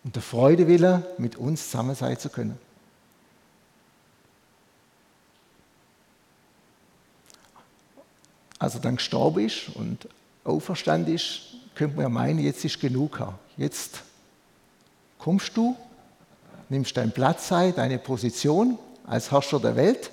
Um 0.05 0.13
der 0.13 0.23
Freude 0.23 0.67
wille, 0.69 1.07
mit 1.19 1.37
uns 1.37 1.71
zusammen 1.71 1.95
sein 1.95 2.19
zu 2.19 2.29
können. 2.29 2.59
Als 8.59 8.75
er 8.75 8.81
dann 8.81 8.97
gestorben 8.97 9.45
ist 9.45 9.71
und 9.75 10.09
auferstanden 10.45 11.15
ist, 11.15 11.55
könnte 11.75 11.97
man 11.97 12.05
ja 12.05 12.09
meinen, 12.09 12.39
jetzt 12.39 12.65
ist 12.65 12.81
genug. 12.81 13.21
Jetzt 13.57 14.03
kommst 15.23 15.57
du, 15.57 15.77
nimmst 16.69 16.97
deinen 16.97 17.13
Platz 17.13 17.53
ein, 17.53 17.75
deine 17.77 17.99
Position 17.99 18.77
als 19.07 19.31
Herrscher 19.31 19.61
der 19.61 19.77
Welt 19.77 20.11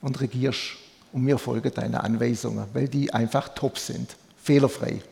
und 0.00 0.20
regierst. 0.20 0.76
Und 1.12 1.24
mir 1.24 1.38
folgen 1.38 1.72
deine 1.74 2.04
Anweisungen, 2.04 2.66
weil 2.72 2.88
die 2.88 3.12
einfach 3.12 3.48
top 3.48 3.78
sind, 3.78 4.14
fehlerfrei. 4.40 5.02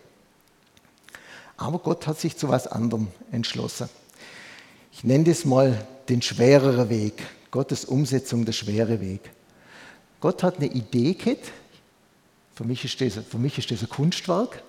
Aber 1.56 1.80
Gott 1.80 2.06
hat 2.06 2.20
sich 2.20 2.36
zu 2.36 2.48
was 2.48 2.68
anderem 2.68 3.08
entschlossen. 3.32 3.88
Ich 4.92 5.02
nenne 5.02 5.24
das 5.24 5.44
mal 5.44 5.84
den 6.08 6.22
schwereren 6.22 6.88
Weg, 6.88 7.22
Gottes 7.50 7.84
Umsetzung 7.84 8.44
der 8.44 8.52
schwere 8.52 9.00
Weg. 9.00 9.28
Gott 10.20 10.44
hat 10.44 10.58
eine 10.58 10.66
Idee 10.66 11.14
gehabt, 11.14 11.50
für 12.54 12.64
mich 12.64 12.84
ist 12.84 13.00
das, 13.00 13.24
für 13.24 13.38
mich 13.38 13.58
ist 13.58 13.70
das 13.72 13.82
ein 13.82 13.88
Kunstwerk, 13.88 14.62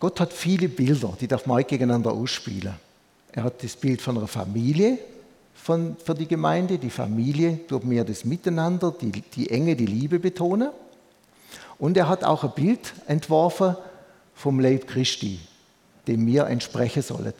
Gott 0.00 0.20
hat 0.20 0.32
viele 0.32 0.68
Bilder, 0.68 1.16
die 1.20 1.26
darf 1.26 1.46
man 1.46 1.66
gegeneinander 1.66 2.12
ausspielen. 2.12 2.74
Er 3.32 3.44
hat 3.44 3.62
das 3.62 3.76
Bild 3.76 4.00
von 4.00 4.16
einer 4.16 4.28
Familie 4.28 4.98
von, 5.54 5.96
für 6.02 6.14
die 6.14 6.28
Gemeinde. 6.28 6.78
Die 6.78 6.90
Familie 6.90 7.66
tut 7.66 7.84
mir 7.84 8.04
das 8.04 8.24
Miteinander, 8.24 8.94
die, 8.98 9.10
die 9.10 9.50
Enge, 9.50 9.76
die 9.76 9.86
Liebe 9.86 10.18
betonen. 10.18 10.70
Und 11.78 11.96
er 11.96 12.08
hat 12.08 12.24
auch 12.24 12.44
ein 12.44 12.52
Bild 12.54 12.94
entworfen 13.06 13.76
vom 14.34 14.60
Leib 14.60 14.86
Christi, 14.86 15.40
dem 16.06 16.26
wir 16.26 16.46
entsprechen 16.46 17.02
sollen. 17.02 17.34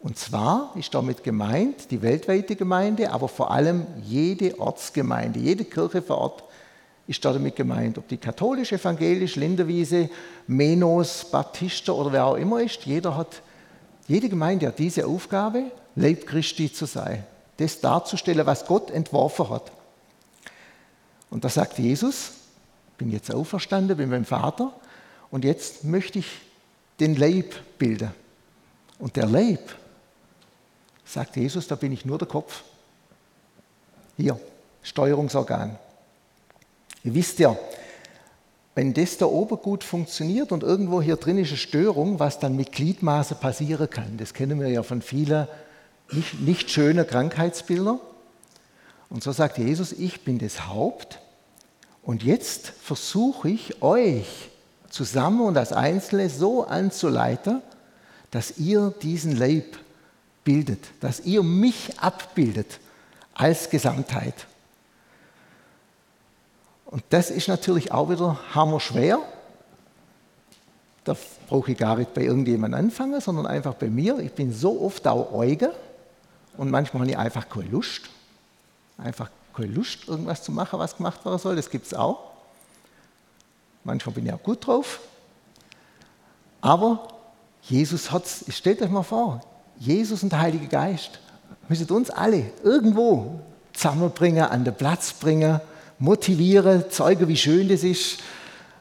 Und 0.00 0.18
zwar 0.18 0.74
ist 0.78 0.94
damit 0.94 1.24
gemeint 1.24 1.90
die 1.90 2.02
weltweite 2.02 2.56
Gemeinde, 2.56 3.10
aber 3.10 3.28
vor 3.28 3.50
allem 3.50 3.86
jede 4.02 4.60
Ortsgemeinde, 4.60 5.40
jede 5.40 5.64
Kirche 5.64 6.02
vor 6.02 6.18
Ort 6.18 6.44
ist 7.06 7.24
damit 7.24 7.56
gemeint. 7.56 7.98
Ob 7.98 8.08
die 8.08 8.16
katholisch, 8.16 8.72
evangelisch, 8.72 9.36
Linderwiese, 9.36 10.08
Menos, 10.46 11.26
Baptister 11.30 11.94
oder 11.94 12.12
wer 12.12 12.26
auch 12.26 12.36
immer 12.36 12.62
ist, 12.62 12.84
jeder 12.84 13.16
hat, 13.16 13.42
jede 14.06 14.28
Gemeinde 14.28 14.68
hat 14.68 14.78
diese 14.78 15.06
Aufgabe, 15.06 15.64
Leib 15.96 16.26
Christi 16.26 16.72
zu 16.72 16.86
sein. 16.86 17.24
Das 17.56 17.80
darzustellen, 17.80 18.46
was 18.46 18.66
Gott 18.66 18.90
entworfen 18.90 19.48
hat. 19.50 19.70
Und 21.30 21.44
da 21.44 21.48
sagt 21.48 21.78
Jesus, 21.78 22.32
bin 22.98 23.10
jetzt 23.10 23.32
auferstanden, 23.32 23.96
bin 23.96 24.10
beim 24.10 24.24
Vater 24.24 24.72
und 25.30 25.44
jetzt 25.44 25.84
möchte 25.84 26.18
ich 26.18 26.26
den 27.00 27.16
Leib 27.16 27.54
bilden. 27.78 28.10
Und 28.98 29.16
der 29.16 29.26
Leib, 29.26 29.74
sagt 31.04 31.36
Jesus, 31.36 31.66
da 31.66 31.74
bin 31.74 31.92
ich 31.92 32.04
nur 32.04 32.18
der 32.18 32.28
Kopf. 32.28 32.62
Hier, 34.16 34.38
Steuerungsorgan. 34.82 35.78
Ihr 37.04 37.14
wisst 37.14 37.38
ja, 37.38 37.56
wenn 38.74 38.92
das 38.92 39.18
da 39.18 39.26
oben 39.26 39.58
gut 39.58 39.84
funktioniert 39.84 40.50
und 40.50 40.62
irgendwo 40.62 41.00
hier 41.00 41.16
drin 41.16 41.38
ist 41.38 41.50
eine 41.50 41.58
Störung, 41.58 42.18
was 42.18 42.40
dann 42.40 42.56
mit 42.56 42.72
Gliedmaße 42.72 43.36
passieren 43.36 43.88
kann, 43.88 44.16
das 44.16 44.34
kennen 44.34 44.58
wir 44.58 44.68
ja 44.68 44.82
von 44.82 45.00
vielen 45.00 45.46
nicht, 46.10 46.40
nicht 46.40 46.70
schönen 46.70 47.06
Krankheitsbildern. 47.06 48.00
Und 49.10 49.22
so 49.22 49.32
sagt 49.32 49.58
Jesus, 49.58 49.92
ich 49.92 50.24
bin 50.24 50.38
das 50.38 50.66
Haupt 50.66 51.20
und 52.02 52.22
jetzt 52.22 52.68
versuche 52.68 53.48
ich 53.50 53.82
euch 53.82 54.50
zusammen 54.88 55.42
und 55.42 55.56
als 55.56 55.72
Einzelne 55.72 56.28
so 56.30 56.64
anzuleiten, 56.64 57.62
dass 58.30 58.58
ihr 58.58 58.92
diesen 59.02 59.36
Leib 59.36 59.78
bildet, 60.42 60.80
dass 61.00 61.20
ihr 61.20 61.42
mich 61.42 61.98
abbildet 62.00 62.80
als 63.34 63.70
Gesamtheit. 63.70 64.46
Und 66.86 67.02
das 67.10 67.30
ist 67.30 67.48
natürlich 67.48 67.92
auch 67.92 68.10
wieder 68.10 68.38
hammerschwer, 68.54 69.18
Da 71.04 71.14
brauche 71.48 71.72
ich 71.72 71.78
gar 71.78 71.96
nicht 71.96 72.14
bei 72.14 72.22
irgendjemandem 72.22 72.86
anfangen, 72.86 73.20
sondern 73.20 73.46
einfach 73.46 73.74
bei 73.74 73.88
mir. 73.88 74.18
Ich 74.20 74.32
bin 74.32 74.52
so 74.52 74.80
oft 74.80 75.06
auch 75.06 75.32
Euge 75.32 75.72
und 76.56 76.70
manchmal 76.70 77.02
habe 77.02 77.10
ich 77.10 77.18
einfach 77.18 77.48
keine 77.48 77.68
Lust. 77.68 78.02
Einfach 78.96 79.30
keine 79.54 79.72
Lust, 79.72 80.08
irgendwas 80.08 80.42
zu 80.42 80.50
machen, 80.50 80.78
was 80.78 80.96
gemacht 80.96 81.24
werden 81.24 81.38
soll. 81.38 81.56
Das 81.56 81.68
gibt 81.68 81.86
es 81.86 81.94
auch. 81.94 82.32
Manchmal 83.84 84.14
bin 84.14 84.26
ich 84.26 84.32
auch 84.32 84.42
gut 84.42 84.66
drauf. 84.66 85.00
Aber 86.62 87.08
Jesus 87.62 88.10
hat 88.10 88.24
es, 88.24 88.44
stellt 88.56 88.80
euch 88.80 88.90
mal 88.90 89.02
vor, 89.02 89.42
Jesus 89.78 90.22
und 90.22 90.32
der 90.32 90.40
Heilige 90.40 90.68
Geist 90.68 91.20
müssen 91.68 91.88
uns 91.90 92.08
alle 92.08 92.50
irgendwo 92.62 93.40
zusammenbringen, 93.74 94.44
an 94.44 94.64
den 94.64 94.74
Platz 94.74 95.12
bringen, 95.12 95.60
motivieren, 95.98 96.90
zeigen, 96.90 97.28
wie 97.28 97.36
schön 97.36 97.68
das 97.68 97.82
ist, 97.82 98.18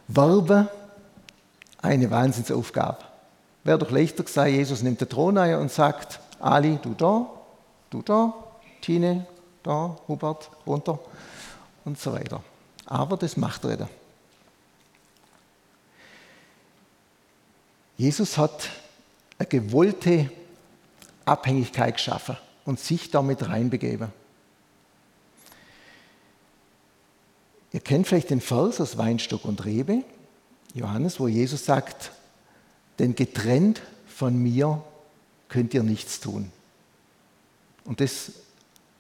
werben. 0.08 0.68
Eine 1.82 2.10
Wahnsinnsaufgabe. 2.10 3.00
Wäre 3.64 3.78
doch 3.78 3.92
leichter 3.92 4.24
gesagt, 4.24 4.52
Jesus 4.52 4.82
nimmt 4.82 5.02
den 5.02 5.10
Thron 5.10 5.38
ein 5.38 5.56
und 5.56 5.72
sagt, 5.72 6.20
Ali, 6.40 6.80
du 6.82 6.94
da, 6.94 7.30
du 7.90 8.02
da, 8.02 8.34
Tine, 8.82 9.26
da, 9.64 9.98
Hubert, 10.08 10.50
runter 10.66 11.00
und 11.86 12.00
so 12.00 12.14
weiter. 12.14 12.44
Aber 12.86 13.18
das 13.18 13.38
macht 13.38 13.64
er. 13.66 13.88
Jesus 17.98 18.38
hat 18.38 18.70
eine 19.38 19.48
gewollte 19.48 20.30
Abhängigkeit 21.26 21.96
geschaffen 21.96 22.38
und 22.66 22.80
sich 22.80 23.12
damit 23.12 23.48
reinbegeben. 23.48 24.12
Ihr 27.74 27.80
kennt 27.80 28.08
vielleicht 28.08 28.30
den 28.30 28.42
Vers 28.42 28.80
aus 28.80 28.98
Weinstock 28.98 29.46
und 29.46 29.66
Rebe, 29.66 30.04
Johannes, 30.76 31.20
wo 31.20 31.28
Jesus 31.28 31.66
sagt, 31.66 32.12
denn 33.00 33.16
getrennt 33.16 33.82
von 34.08 34.38
mir 34.38 34.82
könnt 35.50 35.74
ihr 35.74 35.84
nichts 35.84 36.20
tun. 36.20 36.52
Und 37.84 38.00
das 38.00 38.32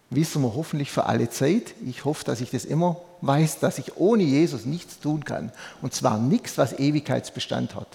wissen 0.09 0.41
wir 0.41 0.55
hoffentlich 0.55 0.91
für 0.91 1.05
alle 1.05 1.29
Zeit. 1.29 1.75
Ich 1.85 2.05
hoffe, 2.05 2.25
dass 2.25 2.41
ich 2.41 2.49
das 2.49 2.65
immer 2.65 2.99
weiß, 3.21 3.59
dass 3.59 3.77
ich 3.77 3.97
ohne 3.97 4.23
Jesus 4.23 4.65
nichts 4.65 4.99
tun 4.99 5.23
kann. 5.23 5.51
Und 5.81 5.93
zwar 5.93 6.17
nichts, 6.17 6.57
was 6.57 6.77
Ewigkeitsbestand 6.77 7.75
hat. 7.75 7.87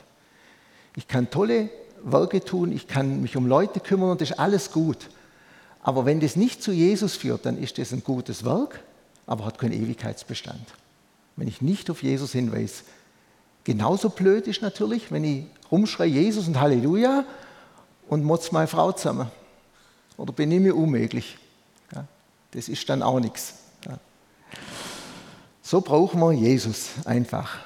Ich 0.96 1.06
kann 1.08 1.30
tolle 1.30 1.70
Werke 2.02 2.44
tun, 2.44 2.72
ich 2.72 2.86
kann 2.86 3.20
mich 3.20 3.36
um 3.36 3.46
Leute 3.46 3.80
kümmern 3.80 4.10
und 4.10 4.20
das 4.20 4.30
ist 4.30 4.38
alles 4.38 4.72
gut. 4.72 5.08
Aber 5.82 6.06
wenn 6.06 6.20
das 6.20 6.36
nicht 6.36 6.62
zu 6.62 6.72
Jesus 6.72 7.16
führt, 7.16 7.46
dann 7.46 7.58
ist 7.58 7.78
das 7.78 7.92
ein 7.92 8.02
gutes 8.02 8.44
Werk, 8.44 8.80
aber 9.28 9.44
hat 9.44 9.58
keinen 9.58 9.74
Ewigkeitsbestand. 9.80 10.66
Wenn 11.36 11.46
ich 11.46 11.62
nicht 11.62 11.90
auf 11.90 12.02
Jesus 12.02 12.32
hinweise. 12.32 12.82
Genauso 13.62 14.08
blöd 14.08 14.48
ist 14.48 14.62
natürlich, 14.62 15.12
wenn 15.12 15.22
ich 15.22 15.44
rumschreie 15.70 16.08
Jesus 16.08 16.48
und 16.48 16.58
Halleluja 16.58 17.24
und 18.08 18.24
motz 18.24 18.50
meine 18.50 18.66
Frau 18.66 18.90
zusammen. 18.90 19.30
Oder 20.16 20.32
bin 20.32 20.50
ich 20.50 20.58
mir 20.58 20.74
unmöglich. 20.74 21.38
Das 22.50 22.68
ist 22.68 22.88
dann 22.88 23.02
auch 23.02 23.20
nichts. 23.20 23.54
So 25.62 25.82
brauchen 25.82 26.18
wir 26.20 26.32
Jesus 26.32 26.92
einfach. 27.04 27.58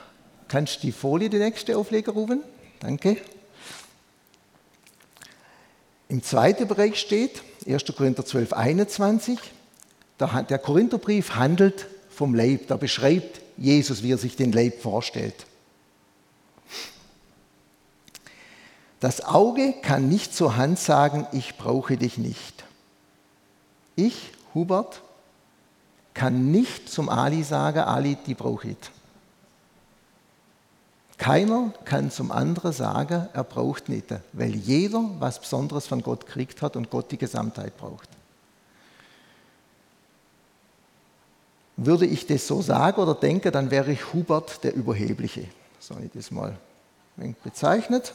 Kannst 0.49 0.79
du 0.79 0.81
die 0.89 0.93
Folie, 0.93 1.31
die 1.31 1.39
nächste 1.39 1.79
Aufleger 1.79 2.13
rufen? 2.13 2.43
Danke. 2.81 3.17
Im 6.09 6.23
zweiten 6.23 6.67
Bereich 6.67 6.99
steht 6.99 7.41
1. 7.67 7.85
Korinther 7.97 8.27
12, 8.27 8.53
21. 8.53 9.39
Der 10.19 10.59
Korintherbrief 10.59 11.35
handelt 11.35 11.87
vom 12.11 12.35
Leib. 12.35 12.69
Da 12.69 12.77
beschreibt 12.77 13.41
Jesus, 13.57 14.03
wie 14.03 14.13
er 14.13 14.19
sich 14.19 14.37
den 14.37 14.53
Leib 14.53 14.81
vorstellt. 14.81 15.47
Das 19.01 19.25
Auge 19.25 19.75
kann 19.83 20.09
nicht 20.09 20.33
zur 20.33 20.57
Hand 20.57 20.79
sagen, 20.79 21.27
ich 21.33 21.57
brauche 21.57 21.97
dich 21.97 22.19
nicht. 22.19 22.63
Ich, 23.97 24.31
Hubert, 24.55 25.03
kann 26.15 26.53
nicht 26.53 26.89
zum 26.89 27.09
Ali 27.09 27.43
sagen, 27.43 27.81
Ali, 27.81 28.17
die 28.27 28.35
brauche 28.35 28.69
ich. 28.69 28.77
Keiner 31.19 31.73
kann 31.85 32.11
zum 32.11 32.31
anderen 32.31 32.73
sagen, 32.73 33.29
er 33.33 33.45
braucht 33.45 33.89
nicht, 33.89 34.07
weil 34.33 34.55
jeder 34.55 35.05
was 35.19 35.41
Besonderes 35.41 35.87
von 35.87 36.03
Gott 36.03 36.27
gekriegt 36.27 36.63
hat 36.63 36.77
und 36.77 36.91
Gott 36.91 37.11
die 37.11 37.19
Gesamtheit 37.19 37.77
braucht. 37.77 38.09
Würde 41.77 42.07
ich 42.07 42.27
das 42.27 42.47
so 42.47 42.61
sagen 42.63 43.01
oder 43.01 43.15
denken, 43.15 43.51
dann 43.51 43.71
wäre 43.71 43.93
ich 43.93 44.13
Hubert 44.13 44.63
der 44.63 44.75
Überhebliche. 44.75 45.47
So 45.81 45.95
habe 45.95 46.05
ich 46.05 46.13
das 46.13 46.31
mal 46.31 46.57
bezeichnet. 47.43 48.15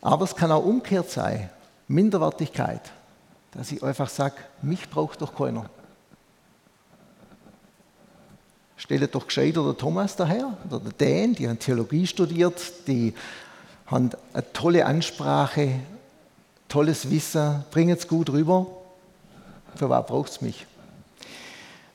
Aber 0.00 0.24
es 0.24 0.36
kann 0.36 0.52
auch 0.52 0.64
umgekehrt 0.64 1.10
sein, 1.10 1.50
Minderwertigkeit, 1.88 2.82
dass 3.52 3.72
ich 3.72 3.82
einfach 3.82 4.08
sage, 4.08 4.36
mich 4.62 4.88
braucht 4.90 5.22
doch 5.22 5.34
keiner. 5.34 5.68
Stellt 8.76 9.14
doch 9.14 9.26
gescheiter 9.26 9.64
der 9.64 9.76
Thomas 9.76 10.14
daher 10.16 10.56
oder 10.66 10.80
der 10.80 10.92
Dan, 10.92 11.34
die 11.34 11.48
haben 11.48 11.58
Theologie 11.58 12.06
studiert, 12.06 12.86
die 12.86 13.14
haben 13.86 14.10
eine 14.32 14.52
tolle 14.52 14.84
Ansprache, 14.84 15.80
tolles 16.68 17.10
Wissen, 17.10 17.64
bringen 17.70 17.96
es 17.96 18.06
gut 18.06 18.30
rüber. 18.30 18.66
Für 19.76 19.88
was 19.88 20.06
braucht 20.06 20.30
es 20.30 20.40
mich? 20.40 20.66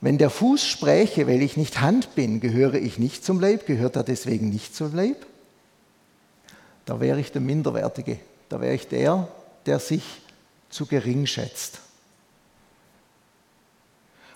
Wenn 0.01 0.17
der 0.17 0.31
Fuß 0.31 0.65
spräche, 0.65 1.27
weil 1.27 1.43
ich 1.43 1.57
nicht 1.57 1.79
Hand 1.79 2.15
bin, 2.15 2.39
gehöre 2.39 2.73
ich 2.73 2.97
nicht 2.97 3.23
zum 3.23 3.39
Leib, 3.39 3.67
gehört 3.67 3.95
er 3.95 4.03
deswegen 4.03 4.49
nicht 4.49 4.75
zum 4.75 4.95
Leib? 4.95 5.27
Da 6.85 6.99
wäre 6.99 7.19
ich 7.19 7.31
der 7.31 7.41
Minderwertige, 7.41 8.19
da 8.49 8.59
wäre 8.59 8.73
ich 8.73 8.87
der, 8.87 9.27
der 9.67 9.79
sich 9.79 10.03
zu 10.71 10.87
gering 10.87 11.27
schätzt. 11.27 11.79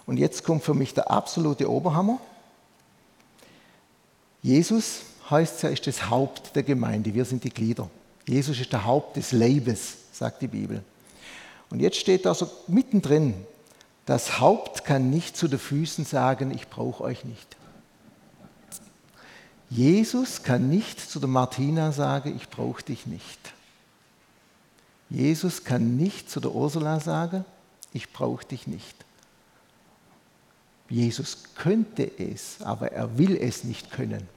Und 0.05 0.17
jetzt 0.17 0.43
kommt 0.43 0.63
für 0.63 0.75
mich 0.75 0.93
der 0.93 1.09
absolute 1.09 1.69
Oberhammer. 1.69 2.19
Jesus 4.43 5.01
heißt 5.31 5.63
ja, 5.63 5.69
ist 5.69 5.87
das 5.87 6.11
Haupt 6.11 6.55
der 6.55 6.61
Gemeinde. 6.61 7.11
Wir 7.15 7.25
sind 7.25 7.43
die 7.43 7.49
Glieder. 7.49 7.89
Jesus 8.27 8.59
ist 8.59 8.71
der 8.71 8.85
Haupt 8.85 9.17
des 9.17 9.31
Leibes, 9.31 9.95
sagt 10.11 10.43
die 10.43 10.47
Bibel. 10.47 10.83
Und 11.71 11.79
jetzt 11.79 11.97
steht 11.97 12.27
da 12.27 12.35
so 12.35 12.47
mittendrin, 12.67 13.33
das 14.05 14.39
Haupt 14.39 14.85
kann 14.85 15.09
nicht 15.09 15.35
zu 15.35 15.47
den 15.47 15.59
Füßen 15.59 16.05
sagen, 16.05 16.51
ich 16.51 16.67
brauche 16.69 17.03
euch 17.03 17.25
nicht. 17.25 17.55
Jesus 19.69 20.43
kann 20.43 20.69
nicht 20.69 20.99
zu 20.99 21.19
der 21.19 21.27
Martina 21.27 21.91
sagen, 21.91 22.35
ich 22.35 22.49
brauche 22.49 22.83
dich 22.83 23.07
nicht. 23.07 23.39
Jesus 25.09 25.63
kann 25.63 25.97
nicht 25.97 26.29
zu 26.29 26.39
der 26.39 26.53
Ursula 26.53 26.99
sagen, 26.99 27.45
ich 27.93 28.11
brauche 28.13 28.45
dich 28.45 28.67
nicht. 28.67 28.95
Jesus 30.87 31.43
könnte 31.55 32.11
es, 32.19 32.61
aber 32.61 32.91
er 32.91 33.17
will 33.17 33.35
es 33.35 33.63
nicht 33.63 33.91
können. 33.91 34.27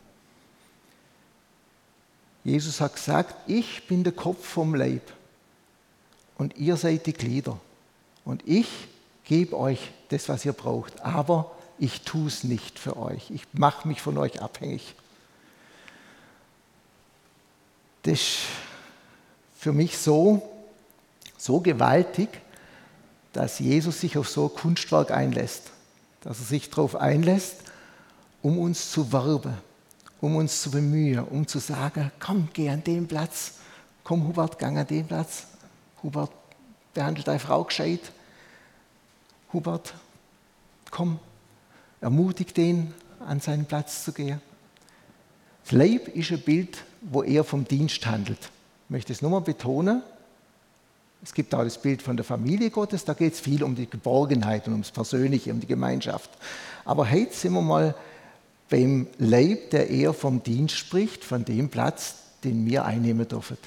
Jesus 2.43 2.81
hat 2.81 2.95
gesagt, 2.95 3.35
ich 3.47 3.87
bin 3.87 4.05
der 4.05 4.15
Kopf 4.15 4.47
vom 4.47 4.75
Leib 4.75 5.13
und 6.39 6.57
ihr 6.57 6.77
seid 6.77 7.05
die 7.05 7.13
Glieder. 7.13 7.61
Und 8.25 8.43
ich 8.47 8.89
gebe 9.29 9.57
euch 9.57 9.93
das, 10.09 10.29
was 10.29 10.45
ihr 10.45 10.55
braucht, 10.55 11.01
aber 11.03 11.53
ich 11.79 12.03
tue 12.03 12.27
es 12.27 12.43
nicht 12.43 12.79
für 12.79 12.97
euch. 12.97 13.31
Ich 13.31 13.47
mache 13.53 13.87
mich 13.87 14.01
von 14.01 14.19
euch 14.19 14.43
abhängig. 14.43 14.95
Das 18.03 18.15
ist 18.15 18.39
für 19.57 19.73
mich 19.73 19.99
so, 19.99 20.43
so 21.37 21.61
gewaltig, 21.61 22.29
dass 23.33 23.59
Jesus 23.59 24.01
sich 24.01 24.17
auf 24.17 24.29
so 24.29 24.49
ein 24.49 24.55
Kunstwerk 24.55 25.11
einlässt, 25.11 25.71
dass 26.23 26.39
er 26.41 26.47
sich 26.47 26.71
darauf 26.71 26.97
einlässt, 26.97 27.57
um 28.43 28.59
uns 28.59 28.91
zu 28.91 29.13
werben, 29.13 29.55
um 30.21 30.37
uns 30.37 30.63
zu 30.63 30.71
bemühen, 30.71 31.21
um 31.25 31.47
zu 31.47 31.59
sagen, 31.59 32.11
komm, 32.19 32.49
geh 32.55 32.71
an 32.71 32.83
den 32.83 33.07
Platz, 33.07 33.55
komm 34.05 34.27
Hubert, 34.27 34.59
gang 34.59 34.79
an 34.79 34.87
den 34.87 35.07
Platz, 35.07 35.49
Hubert, 36.03 36.33
behandelt 36.95 37.29
deine 37.29 37.39
Frau 37.39 37.65
gescheit, 37.65 38.13
Hubert, 39.53 39.95
komm, 40.91 41.19
ermutigt 42.01 42.57
den, 42.57 42.93
an 43.21 43.41
seinen 43.41 43.65
Platz 43.65 44.05
zu 44.05 44.13
gehen. 44.13 44.41
Das 45.65 45.73
Leib 45.73 46.09
ist 46.09 46.31
ein 46.31 46.41
Bild, 46.41 46.85
wo 47.03 47.23
er 47.23 47.45
vom 47.45 47.65
Dienst 47.65 48.07
handelt. 48.07 48.39
Ich 48.41 48.91
möchte 48.91 49.13
es 49.13 49.23
nochmal 49.23 49.41
betonen. 49.41 50.03
Es 51.23 51.35
gibt 51.35 51.55
auch 51.55 51.65
das 51.65 51.81
Bild 51.81 52.01
von 52.01 52.17
der 52.17 52.25
Familie 52.25 52.71
Gottes, 52.71 53.05
da 53.05 53.13
geht 53.13 53.35
es 53.35 53.41
viel 53.41 53.65
um 53.65 53.75
die 53.75 53.91
Geborgenheit 53.91 54.67
und 54.67 54.75
ums 54.75 54.93
Persönliche, 54.93 55.53
um 55.53 55.61
die 55.61 55.67
Gemeinschaft. 55.67 56.31
Aber 56.85 57.11
heute 57.11 57.35
sind 57.35 57.55
wir 57.55 57.63
mal 57.63 57.95
beim 58.71 59.09
Leib, 59.19 59.71
der 59.71 59.91
eher 59.91 60.13
vom 60.13 60.43
Dienst 60.43 60.77
spricht, 60.77 61.25
von 61.25 61.45
dem 61.45 61.71
Platz, 61.71 62.17
den 62.45 62.67
wir 62.67 62.85
einnehmen 62.85 63.27
dürfen. 63.27 63.59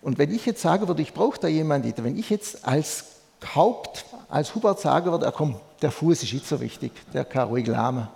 Und 0.00 0.18
wenn 0.18 0.32
ich 0.32 0.46
jetzt 0.46 0.62
sagen 0.62 0.88
würde, 0.88 1.02
ich 1.02 1.14
brauche 1.14 1.38
da 1.38 1.48
jemanden, 1.48 1.92
wenn 2.04 2.18
ich 2.18 2.30
jetzt 2.30 2.66
als 2.66 3.06
Haupt, 3.54 4.04
als 4.28 4.54
Hubert 4.54 4.80
sagen 4.80 5.10
würde, 5.10 5.26
ah, 5.26 5.32
komm, 5.32 5.56
der 5.80 5.90
Fuß 5.90 6.22
ist 6.22 6.32
nicht 6.32 6.46
so 6.46 6.60
wichtig, 6.60 6.92
der 7.12 7.24
kann 7.24 7.48
ruhig 7.48 7.66
lahmen. 7.66 8.08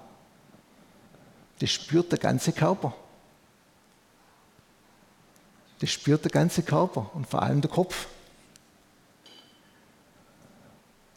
Das 1.59 1.70
spürt 1.70 2.12
der 2.12 2.18
ganze 2.18 2.52
Körper. 2.52 2.94
Das 5.81 5.90
spürt 5.90 6.24
der 6.24 6.31
ganze 6.31 6.62
Körper 6.62 7.11
und 7.14 7.26
vor 7.26 7.42
allem 7.42 7.61
der 7.61 7.70
Kopf. 7.70 8.07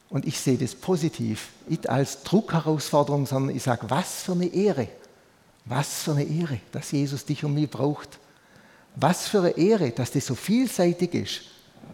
Und 0.09 0.25
ich 0.25 0.39
sehe 0.39 0.57
das 0.57 0.73
positiv, 0.73 1.49
nicht 1.67 1.87
als 1.87 2.23
Druckherausforderung, 2.23 3.25
sondern 3.25 3.55
ich 3.55 3.61
sage, 3.61 3.89
was 3.89 4.23
für 4.23 4.31
eine 4.31 4.47
Ehre, 4.47 4.87
was 5.65 6.03
für 6.03 6.11
eine 6.11 6.23
Ehre, 6.23 6.59
dass 6.71 6.91
Jesus 6.91 7.25
dich 7.25 7.45
und 7.45 7.53
mich 7.53 7.69
braucht. 7.69 8.17
Was 8.95 9.27
für 9.27 9.39
eine 9.39 9.51
Ehre, 9.51 9.91
dass 9.91 10.11
das 10.11 10.25
so 10.25 10.35
vielseitig 10.35 11.13
ist, 11.13 11.41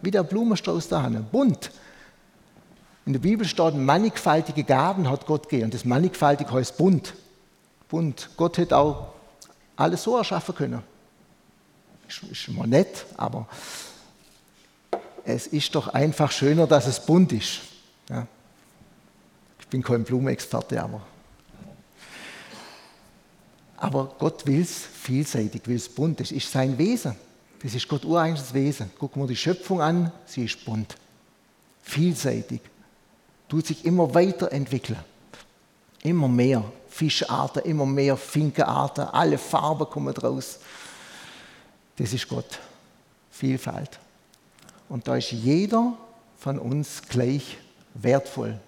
wie 0.02 0.10
der 0.10 0.22
Blumenstrauß 0.22 0.88
da, 0.88 1.08
bunt. 1.08 1.70
In 3.06 3.12
der 3.12 3.20
Bibel 3.20 3.46
steht, 3.46 3.74
mannigfaltige 3.74 4.64
Gaben 4.64 5.08
hat 5.08 5.26
Gott 5.26 5.44
gegeben. 5.48 5.66
Und 5.66 5.74
das 5.74 5.84
mannigfaltig 5.84 6.50
heißt 6.50 6.76
bunt. 6.76 7.14
Bunt. 7.88 8.30
Gott 8.36 8.58
hätte 8.58 8.76
auch 8.76 9.08
alles 9.76 10.02
so 10.02 10.16
erschaffen 10.16 10.54
können. 10.54 10.82
Ist, 12.08 12.22
ist 12.24 12.48
mal 12.48 12.66
nett, 12.66 13.06
aber 13.16 13.46
es 15.24 15.46
ist 15.46 15.74
doch 15.74 15.88
einfach 15.88 16.30
schöner, 16.30 16.66
dass 16.66 16.86
es 16.86 17.04
bunt 17.04 17.32
ist. 17.32 17.60
Ja. 18.08 18.26
Ich 19.60 19.66
bin 19.68 19.82
kein 19.82 20.04
Blumenexperte, 20.04 20.82
aber. 20.82 21.02
Aber 23.76 24.14
Gott 24.18 24.46
will 24.46 24.62
es 24.62 24.72
vielseitig, 24.72 25.62
will 25.66 25.76
es 25.76 25.88
bunt. 25.88 26.20
Das 26.20 26.32
ist 26.32 26.50
sein 26.50 26.78
Wesen. 26.78 27.16
Das 27.62 27.74
ist 27.74 27.88
Gott 27.88 28.04
ureigenes 28.04 28.52
Wesen. 28.54 28.90
Gucken 28.98 29.22
wir 29.22 29.26
die 29.26 29.36
Schöpfung 29.36 29.80
an, 29.80 30.12
sie 30.24 30.44
ist 30.44 30.64
bunt. 30.64 30.96
Vielseitig. 31.82 32.60
Tut 33.48 33.66
sich 33.66 33.84
immer 33.84 34.12
weiterentwickeln. 34.14 34.98
Immer 36.02 36.28
mehr 36.28 36.64
Fischarten, 36.88 37.62
immer 37.62 37.86
mehr 37.86 38.16
Finkenarten, 38.16 39.04
alle 39.04 39.38
Farben 39.38 39.88
kommen 39.90 40.16
raus. 40.16 40.58
Das 41.96 42.12
ist 42.12 42.28
Gott. 42.28 42.58
Vielfalt. 43.30 43.98
Und 44.88 45.06
da 45.06 45.16
ist 45.16 45.30
jeder 45.32 45.92
von 46.38 46.58
uns 46.58 47.02
gleich 47.08 47.58
wertvoll. 47.94 48.58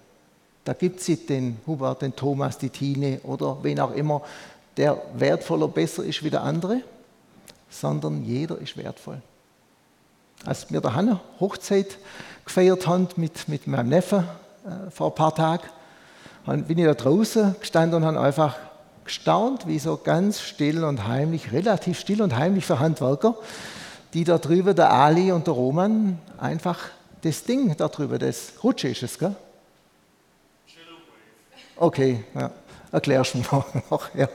Da 0.63 0.73
gibt 0.73 0.99
es 0.99 1.25
den 1.25 1.57
Hubert, 1.65 2.01
den 2.01 2.15
Thomas, 2.15 2.57
die 2.57 2.69
Tine 2.69 3.19
oder 3.23 3.63
wen 3.63 3.79
auch 3.79 3.93
immer, 3.93 4.21
der 4.79 5.01
wertvoller, 5.13 5.67
besser 5.67 6.03
ist 6.03 6.23
wie 6.23 6.29
der 6.29 6.41
andere, 6.41 6.81
sondern 7.69 8.23
jeder 8.23 8.57
ist 8.57 8.77
wertvoll. 8.77 9.21
Als 10.45 10.71
wir 10.71 10.79
der 10.79 10.95
Hanne 10.95 11.19
Hochzeit 11.39 11.97
gefeiert 12.45 12.87
haben 12.87 13.09
mit, 13.17 13.49
mit 13.49 13.67
meinem 13.67 13.89
Neffen 13.89 14.19
äh, 14.65 14.89
vor 14.89 15.07
ein 15.07 15.15
paar 15.15 15.35
Tagen, 15.35 15.67
bin 16.45 16.77
ich 16.77 16.85
da 16.85 16.93
draußen 16.93 17.55
gestanden 17.59 18.01
und 18.01 18.07
habe 18.07 18.21
einfach 18.21 18.55
gestaunt, 19.03 19.67
wie 19.67 19.79
so 19.79 19.97
ganz 19.97 20.39
still 20.39 20.85
und 20.85 21.07
heimlich, 21.07 21.51
relativ 21.51 21.99
still 21.99 22.21
und 22.21 22.37
heimlich 22.37 22.65
für 22.65 22.79
Handwerker, 22.79 23.35
die 24.13 24.23
da 24.23 24.37
drüben, 24.37 24.75
der 24.75 24.91
Ali 24.91 25.31
und 25.31 25.45
der 25.45 25.53
Roman, 25.53 26.17
einfach 26.37 26.79
das 27.21 27.43
Ding 27.43 27.75
da 27.75 27.89
drüber, 27.89 28.17
das 28.17 28.53
Rutsche 28.63 28.87
ist 28.87 29.03
es, 29.03 29.19
gell? 29.19 29.35
Okay, 31.75 32.23
ja. 32.33 32.51
erklärst 32.91 33.33
du 33.33 33.37
mir 33.39 33.65
noch. 33.89 34.15
Ja. 34.15 34.27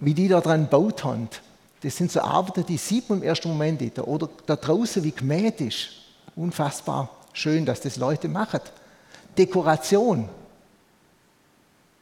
Wie 0.00 0.14
die 0.14 0.28
da 0.28 0.40
dran 0.40 0.64
gebaut 0.64 1.04
haben, 1.04 1.28
das 1.82 1.96
sind 1.96 2.10
so 2.10 2.20
Arbeiten, 2.20 2.66
die 2.66 2.76
sieht 2.76 3.08
man 3.08 3.18
im 3.18 3.24
ersten 3.24 3.48
Moment 3.48 3.80
nicht. 3.80 3.98
Oder 3.98 4.28
da 4.46 4.56
draußen, 4.56 5.02
wie 5.02 5.12
gemäht 5.12 5.60
ist. 5.60 5.90
Unfassbar 6.34 7.10
schön, 7.32 7.64
dass 7.64 7.80
das 7.80 7.96
Leute 7.96 8.28
machen. 8.28 8.60
Dekoration. 9.36 10.28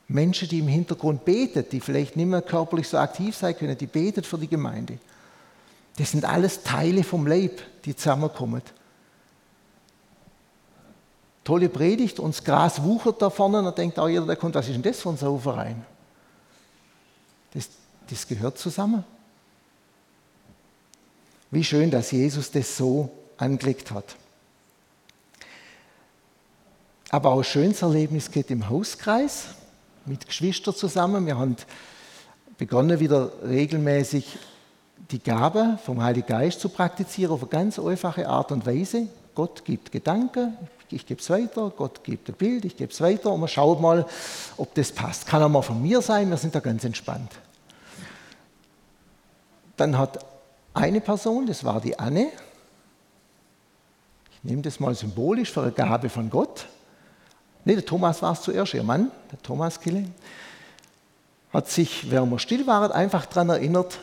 Menschen, 0.09 0.49
die 0.49 0.61
im 0.61 0.69
Hintergrund 0.69 1.25
beten, 1.25 1.65
die 1.71 1.81
vielleicht 1.81 2.17
nicht 2.17 2.27
mehr 2.27 2.43
körperlich 2.43 2.89
so 2.89 2.97
aktiv 2.97 3.37
sein 3.37 3.57
können, 3.57 3.77
die 3.77 3.87
beten 3.87 4.23
für 4.23 4.39
die 4.39 4.49
Gemeinde. 4.49 4.99
Das 5.99 6.11
sind 6.13 6.25
alles 6.25 6.63
Teile 6.63 7.03
vom 7.03 7.27
Leib, 7.27 7.61
die 7.85 7.97
zusammenkommen 7.97 8.63
tolle 11.47 11.69
Predigt 11.69 12.19
und 12.19 12.35
das 12.35 12.43
Gras 12.43 12.83
wuchert 12.83 13.23
da 13.23 13.31
vorne 13.31 13.59
und 13.59 13.67
dann 13.67 13.75
denkt 13.75 13.99
auch 14.01 14.09
jeder, 14.09 14.27
der 14.27 14.35
kommt, 14.35 14.57
was 14.57 14.67
ist 14.67 14.75
denn 14.75 14.83
das 14.83 15.01
für 15.01 15.11
ein 15.11 15.17
Sauverein? 15.17 15.87
Das, 17.55 17.69
das 18.11 18.27
gehört 18.27 18.59
zusammen. 18.59 19.05
Wie 21.51 21.65
schön, 21.65 21.91
dass 21.91 22.11
Jesus 22.11 22.51
das 22.51 22.77
so 22.77 23.11
angelegt 23.39 23.91
hat. 23.91 24.17
Aber 27.11 27.31
auch 27.31 27.39
ein 27.39 27.45
schönes 27.45 27.83
Erlebnis 27.83 28.31
geht 28.31 28.51
im 28.51 28.69
Hauskreis 28.69 29.47
mit 30.07 30.27
Geschwistern 30.27 30.75
zusammen. 30.75 31.27
Wir 31.27 31.39
haben 31.39 31.57
begonnen, 32.59 32.99
wieder 33.01 33.31
regelmäßig 33.45 34.39
die 35.11 35.21
Gabe 35.23 35.79
vom 35.85 36.03
Heiligen 36.03 36.27
Geist 36.27 36.61
zu 36.61 36.69
praktizieren 36.69 37.33
auf 37.33 37.43
eine 37.43 37.51
ganz 37.51 37.79
einfache 37.79 38.29
Art 38.29 38.51
und 38.51 38.67
Weise. 38.67 39.09
Gott 39.35 39.65
gibt 39.65 39.93
Gedanken, 39.93 40.57
ich 40.91 41.07
gebe 41.07 41.21
es 41.21 41.31
weiter, 41.31 41.73
Gott 41.77 42.03
gibt 42.03 42.29
ein 42.29 42.35
Bild, 42.35 42.65
ich 42.65 42.77
gebe 42.77 42.93
es 42.93 43.01
weiter 43.01 43.33
und 43.33 43.41
man 43.41 43.49
schaut 43.49 43.81
mal, 43.81 44.07
ob 44.57 44.75
das 44.75 44.91
passt. 44.93 45.27
Kann 45.27 45.43
auch 45.43 45.49
mal 45.49 45.63
von 45.63 45.81
mir 45.81 46.01
sein, 46.01 46.31
wir 46.31 46.37
sind 46.37 46.55
da 46.55 46.61
ganz 46.61 46.85
entspannt. 46.85 47.31
Dann 49.77 49.99
hat 49.99 50.25
eine 50.75 51.01
Person, 51.01 51.47
das 51.47 51.65
war 51.65 51.81
die 51.81 51.99
Anne, 51.99 52.29
ich 54.31 54.45
nehme 54.45 54.63
das 54.63 54.79
mal 54.79 54.95
symbolisch 54.95 55.51
für 55.51 55.63
eine 55.63 55.73
Gabe 55.73 56.09
von 56.09 56.31
Gott. 56.31 56.67
Ne, 57.65 57.75
der 57.75 57.85
Thomas 57.85 58.23
war 58.23 58.33
es 58.33 58.43
zuerst, 58.43 58.75
ihr 58.75 58.85
Mann, 58.85 59.11
der 59.33 59.43
Thomas 59.43 59.81
Kille, 59.81 60.05
hat 61.53 61.69
sich, 61.69 62.11
während 62.11 62.31
wir 62.31 62.39
still 62.39 62.67
waren, 62.67 62.93
einfach 62.93 63.27
daran 63.27 63.49
erinnert, 63.49 63.99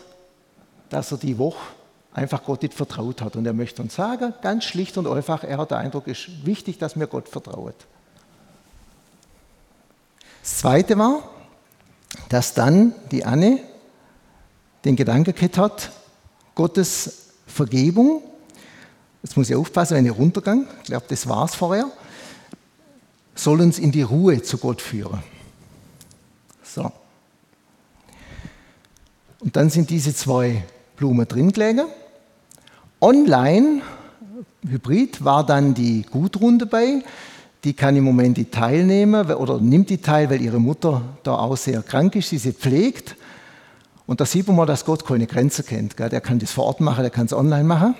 dass 0.89 1.11
er 1.11 1.17
die 1.17 1.37
Woche 1.37 1.61
einfach 2.13 2.43
Gott 2.43 2.61
nicht 2.61 2.73
vertraut 2.73 3.21
hat. 3.21 3.35
Und 3.35 3.45
er 3.45 3.53
möchte 3.53 3.81
uns 3.81 3.95
sagen, 3.95 4.33
ganz 4.41 4.65
schlicht 4.65 4.97
und 4.97 5.07
einfach, 5.07 5.43
er 5.43 5.57
hat 5.57 5.71
den 5.71 5.77
Eindruck, 5.77 6.07
es 6.07 6.27
ist 6.27 6.45
wichtig, 6.45 6.77
dass 6.77 6.95
mir 6.95 7.07
Gott 7.07 7.29
vertraut. 7.29 7.75
Das 10.41 10.57
Zweite 10.57 10.97
war, 10.97 11.23
dass 12.29 12.53
dann 12.53 12.93
die 13.11 13.23
Anne 13.23 13.59
den 14.85 14.95
Gedanken 14.95 15.33
gehabt 15.33 15.57
hat, 15.57 15.91
Gottes 16.55 17.29
Vergebung, 17.47 18.21
jetzt 19.21 19.37
muss 19.37 19.49
ich 19.49 19.55
aufpassen, 19.55 19.95
wenn 19.97 20.05
ich 20.05 20.17
runtergehe, 20.17 20.65
ich 20.81 20.87
glaube, 20.87 21.05
das 21.07 21.27
war 21.27 21.45
es 21.45 21.55
vorher, 21.55 21.89
soll 23.35 23.61
uns 23.61 23.79
in 23.79 23.91
die 23.91 24.01
Ruhe 24.01 24.41
zu 24.41 24.57
Gott 24.57 24.81
führen. 24.81 25.23
So. 26.63 26.91
Und 29.39 29.55
dann 29.55 29.69
sind 29.69 29.89
diese 29.89 30.13
zwei 30.15 30.63
Blumen 30.95 31.27
drin 31.27 31.51
gelegen. 31.51 31.85
Online, 33.01 33.81
Hybrid, 34.67 35.23
war 35.23 35.45
dann 35.45 35.73
die 35.73 36.03
Gudrun 36.03 36.59
dabei. 36.59 37.03
Die 37.63 37.73
kann 37.73 37.95
im 37.95 38.03
Moment 38.03 38.37
die 38.37 38.45
teilnehmen 38.45 39.29
oder 39.31 39.59
nimmt 39.59 39.89
die 39.89 39.97
teil, 39.97 40.29
weil 40.29 40.41
ihre 40.41 40.59
Mutter 40.59 41.01
da 41.23 41.35
auch 41.35 41.57
sehr 41.57 41.81
krank 41.81 42.15
ist, 42.15 42.29
sie 42.29 42.37
sie 42.37 42.53
pflegt. 42.53 43.15
Und 44.05 44.19
da 44.19 44.25
sieht 44.25 44.47
man 44.47 44.57
mal, 44.57 44.65
dass 44.65 44.85
Gott 44.85 45.05
keine 45.05 45.27
Grenze 45.27 45.63
kennt. 45.63 45.97
Der 45.97 46.21
kann 46.21 46.39
das 46.39 46.51
vor 46.51 46.65
Ort 46.65 46.81
machen, 46.81 47.01
der 47.01 47.09
kann 47.09 47.25
es 47.25 47.33
online 47.33 47.63
machen. 47.63 47.95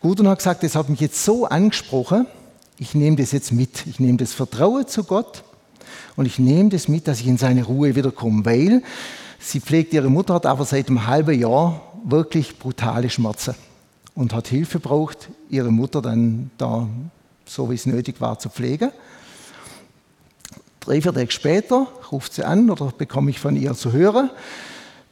Gudrun 0.00 0.28
hat 0.28 0.38
gesagt, 0.38 0.62
das 0.62 0.74
hat 0.74 0.88
mich 0.88 1.00
jetzt 1.00 1.24
so 1.24 1.46
angesprochen, 1.46 2.26
ich 2.78 2.94
nehme 2.94 3.16
das 3.16 3.32
jetzt 3.32 3.52
mit. 3.52 3.86
Ich 3.86 4.00
nehme 4.00 4.18
das 4.18 4.32
Vertrauen 4.32 4.86
zu 4.86 5.04
Gott 5.04 5.44
und 6.14 6.26
ich 6.26 6.38
nehme 6.38 6.68
das 6.68 6.88
mit, 6.88 7.08
dass 7.08 7.20
ich 7.20 7.26
in 7.26 7.38
seine 7.38 7.64
Ruhe 7.64 7.94
wiederkomme, 7.96 8.44
weil 8.44 8.82
sie 9.38 9.60
pflegt 9.60 9.94
ihre 9.94 10.10
Mutter, 10.10 10.34
hat 10.34 10.46
aber 10.46 10.64
seit 10.64 10.88
einem 10.88 11.06
halben 11.06 11.38
Jahr 11.38 11.80
wirklich 12.04 12.58
brutale 12.58 13.08
Schmerzen 13.08 13.54
und 14.14 14.34
hat 14.34 14.48
Hilfe 14.48 14.78
braucht, 14.78 15.28
ihre 15.48 15.70
Mutter 15.70 16.02
dann 16.02 16.50
da, 16.58 16.88
so 17.46 17.70
wie 17.70 17.74
es 17.74 17.86
nötig 17.86 18.20
war, 18.20 18.38
zu 18.38 18.48
pflegen. 18.48 18.90
Drei, 20.80 21.00
vier 21.00 21.14
Tage 21.14 21.30
später 21.30 21.86
ruft 22.12 22.34
sie 22.34 22.44
an 22.44 22.70
oder 22.70 22.92
bekomme 22.96 23.30
ich 23.30 23.40
von 23.40 23.56
ihr 23.56 23.74
zu 23.74 23.92
hören, 23.92 24.30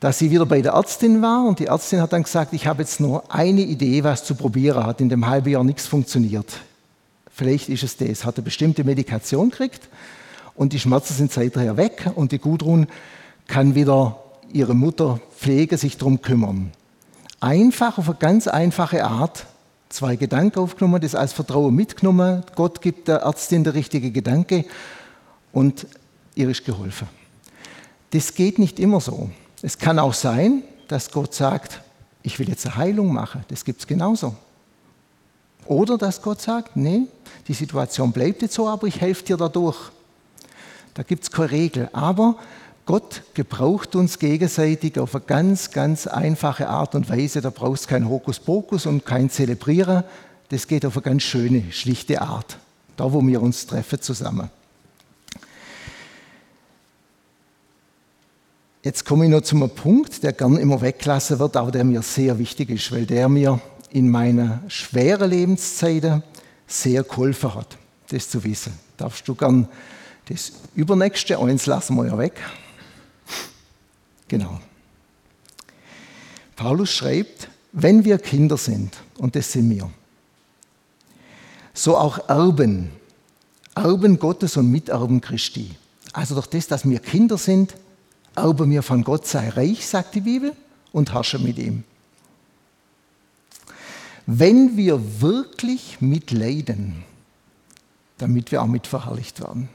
dass 0.05 0.19
sie 0.19 0.31
wieder 0.31 0.45
bei 0.45 0.61
der 0.61 0.73
Ärztin 0.73 1.23
war 1.23 1.47
und 1.47 1.61
die 1.61 1.69
Ärztin 1.69 2.03
hat 2.03 2.13
dann 2.13 2.25
gesagt, 2.25 2.53
ich 2.53 2.67
habe 2.67 2.83
jetzt 2.83 3.01
nur 3.01 3.33
eine 3.35 3.63
Idee, 3.63 4.05
was 4.05 4.23
zu 4.23 4.35
probieren, 4.35 4.85
hat 4.85 5.01
in 5.01 5.09
dem 5.09 5.27
halben 5.27 5.49
Jahr 5.49 5.65
nichts 5.65 5.87
funktioniert. 5.87 6.59
Vielleicht 7.33 7.71
ist 7.71 7.85
es 7.85 7.97
das, 7.97 8.27
hat 8.27 8.37
eine 8.37 8.45
bestimmte 8.45 8.85
Medikation 8.85 9.49
gekriegt 9.49 9.89
und 10.55 10.75
die 10.75 10.79
Schmerzen 10.79 11.15
sind 11.15 11.33
seither 11.33 11.79
weg 11.79 12.11
und 12.17 12.33
die 12.33 12.39
Gudrun 12.39 12.87
kann 13.47 13.75
wieder 13.75 14.23
ihre 14.53 14.75
Mutter 14.75 15.21
pflegen, 15.39 15.79
sich 15.79 15.97
darum 15.97 16.21
kümmern 16.21 16.71
einfach, 17.41 17.97
auf 17.97 18.11
eine 18.11 18.19
ganz 18.19 18.47
einfache 18.47 19.07
Art 19.07 19.47
zwei 19.89 20.17
Gedanken 20.17 20.59
aufgenommen, 20.59 21.01
das 21.01 21.15
als 21.15 21.33
Vertrauen 21.33 21.75
mitgenommen. 21.75 22.43
Gott 22.57 22.83
gibt 22.83 23.09
der 23.09 23.21
Ärztin 23.21 23.65
der 23.65 23.73
richtige 23.73 24.11
Gedanke 24.11 24.67
und 25.51 25.87
ihr 26.35 26.51
ist 26.51 26.67
geholfen. 26.67 27.09
Das 28.11 28.35
geht 28.35 28.59
nicht 28.59 28.79
immer 28.79 29.01
so. 29.01 29.31
Es 29.65 29.79
kann 29.79 29.99
auch 29.99 30.13
sein, 30.13 30.63
dass 30.89 31.11
Gott 31.11 31.33
sagt, 31.33 31.81
ich 32.23 32.39
will 32.39 32.51
jetzt 32.51 32.67
eine 32.67 32.77
Heilung 32.77 33.11
machen. 33.15 33.47
Das 33.49 33.65
gibt 33.65 33.81
es 33.81 33.87
genauso. 33.87 34.35
Oder 35.65 35.97
dass 35.97 36.21
Gott 36.21 36.43
sagt, 36.43 36.77
nee, 36.77 37.07
die 37.49 37.55
Situation 37.55 38.13
bleibt 38.13 38.43
jetzt 38.43 38.53
so, 38.53 38.69
aber 38.69 38.87
ich 38.87 39.01
helfe 39.01 39.25
dir 39.25 39.39
dadurch. 39.39 39.79
Da 40.93 41.03
gibt 41.03 41.23
es 41.23 41.31
keine 41.31 41.51
Regel. 41.51 41.89
Aber 41.95 42.37
Gott 42.85 43.23
gebraucht 43.33 43.97
uns 43.97 44.19
gegenseitig 44.19 44.99
auf 44.99 45.15
eine 45.15 45.25
ganz, 45.25 45.71
ganz 45.71 46.07
einfache 46.07 46.69
Art 46.69 46.95
und 46.95 47.09
Weise. 47.09 47.41
Da 47.41 47.49
brauchst 47.49 47.85
du 47.85 47.89
kein 47.89 48.07
Hokuspokus 48.07 48.85
und 48.85 49.07
kein 49.07 49.31
Zelebrieren. 49.31 50.05
Das 50.51 50.69
geht 50.69 50.85
auf 50.85 50.99
eine 50.99 51.05
ganz 51.05 51.23
schöne, 51.23 51.73
schlichte 51.73 52.21
Art. 52.21 52.59
Da, 52.99 53.11
wo 53.11 53.27
wir 53.27 53.41
uns 53.41 53.67
treffen 53.67 54.03
zusammen. 54.03 54.51
Jetzt 58.85 59.07
komme 59.07 59.25
ich 59.25 59.31
noch 59.31 59.41
zu 59.41 59.57
einem 59.57 59.71
Punkt, 59.71 60.23
der 60.23 60.35
gern 60.35 60.59
immer 60.59 60.83
weggelassen 60.83 61.39
wird, 61.39 61.57
aber 61.57 61.73
der 61.73 61.85
mir 61.85 62.03
sehr 62.03 62.39
wichtig 62.39 62.69
ist, 62.69 62.93
weil 62.93 63.07
der 63.07 63.31
mir 63.31 63.59
in 63.91 64.11
meiner 64.11 64.63
schweren 64.69 65.31
Lebenszeiten 65.31 66.23
sehr 66.67 67.03
geholfen 67.03 67.55
hat, 67.55 67.79
das 68.11 68.29
zu 68.29 68.45
wissen. 68.45 68.75
Darfst 68.99 69.27
du 69.27 69.35
gern 69.35 69.69
das 70.27 70.53
übernächste, 70.75 71.39
eins 71.39 71.65
lassen 71.65 71.97
wir 71.97 72.09
ja 72.09 72.19
weg. 72.19 72.35
Genau. 74.29 74.61
Paulus 76.55 76.91
schreibt, 76.91 77.49
wenn 77.73 78.05
wir 78.05 78.19
Kinder 78.19 78.59
sind, 78.59 78.99
und 79.17 79.35
das 79.35 79.51
sind 79.51 79.71
wir, 79.71 79.91
so 81.73 81.97
auch 81.97 82.29
Erben, 82.29 82.91
Erben 83.75 84.19
Gottes 84.19 84.59
und 84.59 84.71
Miterben 84.71 85.23
Christi. 85.23 85.71
Also 86.13 86.35
durch 86.35 86.49
das, 86.49 86.67
dass 86.67 86.89
wir 86.89 86.99
Kinder 86.99 87.39
sind, 87.39 87.75
erben 88.35 88.71
wir 88.71 88.83
von 88.83 89.05
Gott 89.05 89.27
sei 89.27 89.49
reich, 89.49 89.87
sagt 89.87 90.15
die 90.15 90.21
Bibel, 90.21 90.53
und 90.93 91.13
herrschen 91.13 91.43
mit 91.43 91.59
ihm. 91.59 91.85
Wenn 94.27 94.77
wir 94.77 95.21
wirklich 95.21 96.01
mitleiden, 96.01 97.05
damit 98.19 98.53
wir 98.53 98.63
auch 98.63 98.67
mit 98.67 98.87
verherrlicht 98.87 99.41
werden. 99.41 99.69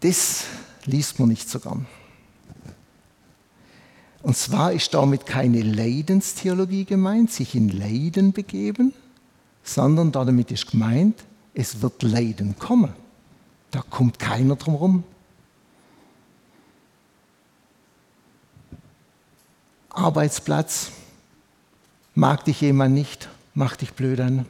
Das 0.00 0.44
liest 0.84 1.18
man 1.18 1.28
nicht 1.28 1.48
so 1.48 1.58
gern. 1.58 1.86
Und 4.22 4.36
zwar 4.36 4.72
ist 4.72 4.94
damit 4.94 5.26
keine 5.26 5.62
Leidenstheologie 5.62 6.84
gemeint, 6.84 7.32
sich 7.32 7.54
in 7.54 7.68
Leiden 7.68 8.32
begeben, 8.32 8.92
sondern 9.62 10.12
damit 10.12 10.50
ist 10.50 10.70
gemeint, 10.70 11.24
es 11.54 11.82
wird 11.82 12.02
Leiden 12.02 12.58
kommen. 12.58 12.92
Da 13.70 13.82
kommt 13.82 14.18
keiner 14.18 14.56
drum 14.56 14.74
herum. 14.74 15.04
Arbeitsplatz, 19.90 20.92
mag 22.14 22.44
dich 22.44 22.60
jemand 22.60 22.94
nicht, 22.94 23.28
macht 23.54 23.80
dich 23.80 23.92
blöd 23.94 24.20
an. 24.20 24.46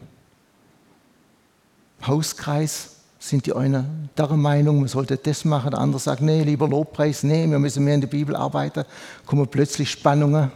Hauskreis, 2.06 2.96
sind 3.18 3.46
die 3.46 3.52
einen 3.52 4.10
der 4.16 4.28
Meinung, 4.28 4.80
man 4.80 4.88
sollte 4.88 5.16
das 5.16 5.44
machen, 5.44 5.70
der 5.70 5.80
andere 5.80 6.00
sagt, 6.00 6.22
nee, 6.22 6.42
lieber 6.42 6.68
Lobpreis, 6.68 7.24
nee, 7.24 7.48
wir 7.48 7.58
müssen 7.58 7.84
mehr 7.84 7.94
in 7.94 8.00
der 8.00 8.08
Bibel 8.08 8.36
arbeiten, 8.36 8.84
kommen 9.26 9.48
plötzlich 9.48 9.90
Spannungen. 9.90 10.52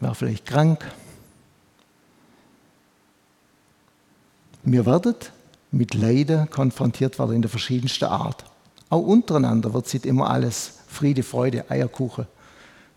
War 0.00 0.14
vielleicht 0.14 0.46
krank. 0.46 0.84
Wir 4.72 4.84
werden 4.84 5.14
mit 5.70 5.94
Leiden 5.94 6.50
konfrontiert 6.50 7.18
werden 7.18 7.36
in 7.36 7.42
der 7.42 7.50
verschiedensten 7.50 8.04
Art. 8.04 8.44
Auch 8.90 9.02
untereinander 9.02 9.72
wird 9.72 9.86
es 9.86 9.94
immer 9.94 10.28
alles 10.28 10.74
Friede, 10.86 11.22
Freude, 11.22 11.70
Eierkuchen 11.70 12.26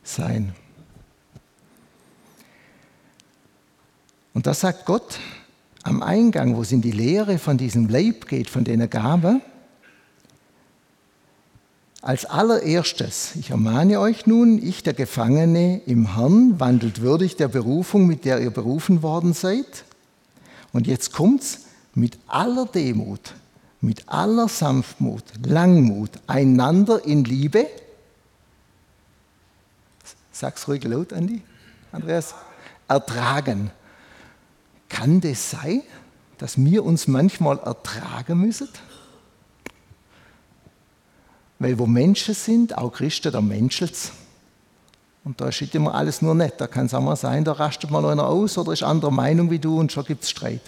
sein. 0.04 0.54
Und 4.34 4.48
da 4.48 4.54
sagt 4.54 4.86
Gott, 4.86 5.20
am 5.84 6.02
Eingang, 6.02 6.56
wo 6.56 6.62
es 6.62 6.72
in 6.72 6.82
die 6.82 6.92
Lehre 6.92 7.38
von 7.38 7.58
diesem 7.58 7.88
Leib 7.88 8.28
geht, 8.28 8.50
von 8.50 8.64
der 8.64 8.88
Gabe, 8.88 9.42
als 12.02 12.26
allererstes, 12.26 13.36
ich 13.36 13.52
ermahne 13.52 14.00
euch 14.00 14.26
nun, 14.26 14.62
ich 14.62 14.84
der 14.84 14.94
Gefangene 14.94 15.82
im 15.86 16.16
Herrn, 16.16 16.60
wandelt 16.60 17.02
würdig 17.02 17.36
der 17.36 17.48
Berufung, 17.48 18.08
mit 18.08 18.26
der 18.26 18.42
ihr 18.42 18.52
berufen 18.52 19.04
worden 19.04 19.34
seid. 19.34 19.86
Und 20.74 20.88
jetzt 20.88 21.12
kommt's 21.12 21.66
mit 21.94 22.18
aller 22.28 22.66
Demut, 22.66 23.34
mit 23.82 24.08
aller 24.08 24.48
Sanftmut, 24.48 25.24
Langmut, 25.46 26.12
einander 26.28 27.04
in 27.06 27.24
Liebe. 27.24 27.68
Sag's 30.32 30.68
ruhig 30.68 30.84
laut, 30.84 31.14
Andi, 31.14 31.42
Andreas. 31.92 32.34
Ertragen. 32.88 33.72
Kann 34.90 35.22
das 35.22 35.52
sein, 35.52 35.82
dass 36.38 36.58
wir 36.58 36.84
uns 36.84 37.08
manchmal 37.08 37.60
ertragen 37.60 38.40
müssen? 38.40 38.68
Weil 41.60 41.78
wo 41.78 41.86
Menschen 41.86 42.34
sind, 42.34 42.78
auch 42.78 42.92
Christen, 42.92 43.32
da 43.32 43.40
menschelt 43.40 43.96
Und 45.24 45.40
da 45.40 45.50
ist 45.50 45.62
immer 45.76 45.94
alles 45.94 46.22
nur 46.22 46.34
nett. 46.34 46.56
Da 46.58 46.68
kann 46.68 46.88
es 46.88 46.94
auch 46.94 47.02
mal 47.02 47.16
sein, 47.16 47.44
da 47.44 47.54
rastet 47.54 47.92
mal 47.92 48.06
einer 48.06 48.26
aus 48.28 48.58
oder 48.58 48.74
ist 48.74 48.84
anderer 48.84 49.12
Meinung 49.12 49.52
wie 49.52 49.60
du 49.60 49.80
und 49.80 49.92
schon 49.92 50.06
gibt 50.06 50.24
es 50.24 50.30
Streit. 50.30 50.62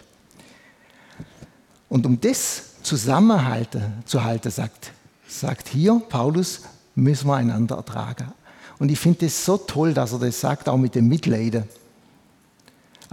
Und 1.89 2.05
um 2.05 2.19
das 2.21 2.81
zusammenhalten, 2.83 4.03
zu 4.05 4.23
halten, 4.23 4.51
sagt, 4.51 4.91
sagt 5.27 5.69
hier 5.69 6.01
Paulus, 6.09 6.61
müssen 6.95 7.27
wir 7.27 7.35
einander 7.35 7.77
ertragen. 7.77 8.31
Und 8.79 8.91
ich 8.91 8.99
finde 8.99 9.25
es 9.25 9.45
so 9.45 9.57
toll, 9.57 9.93
dass 9.93 10.13
er 10.13 10.19
das 10.19 10.39
sagt, 10.39 10.69
auch 10.69 10.77
mit 10.77 10.95
dem 10.95 11.07
Mitleiden 11.07 11.63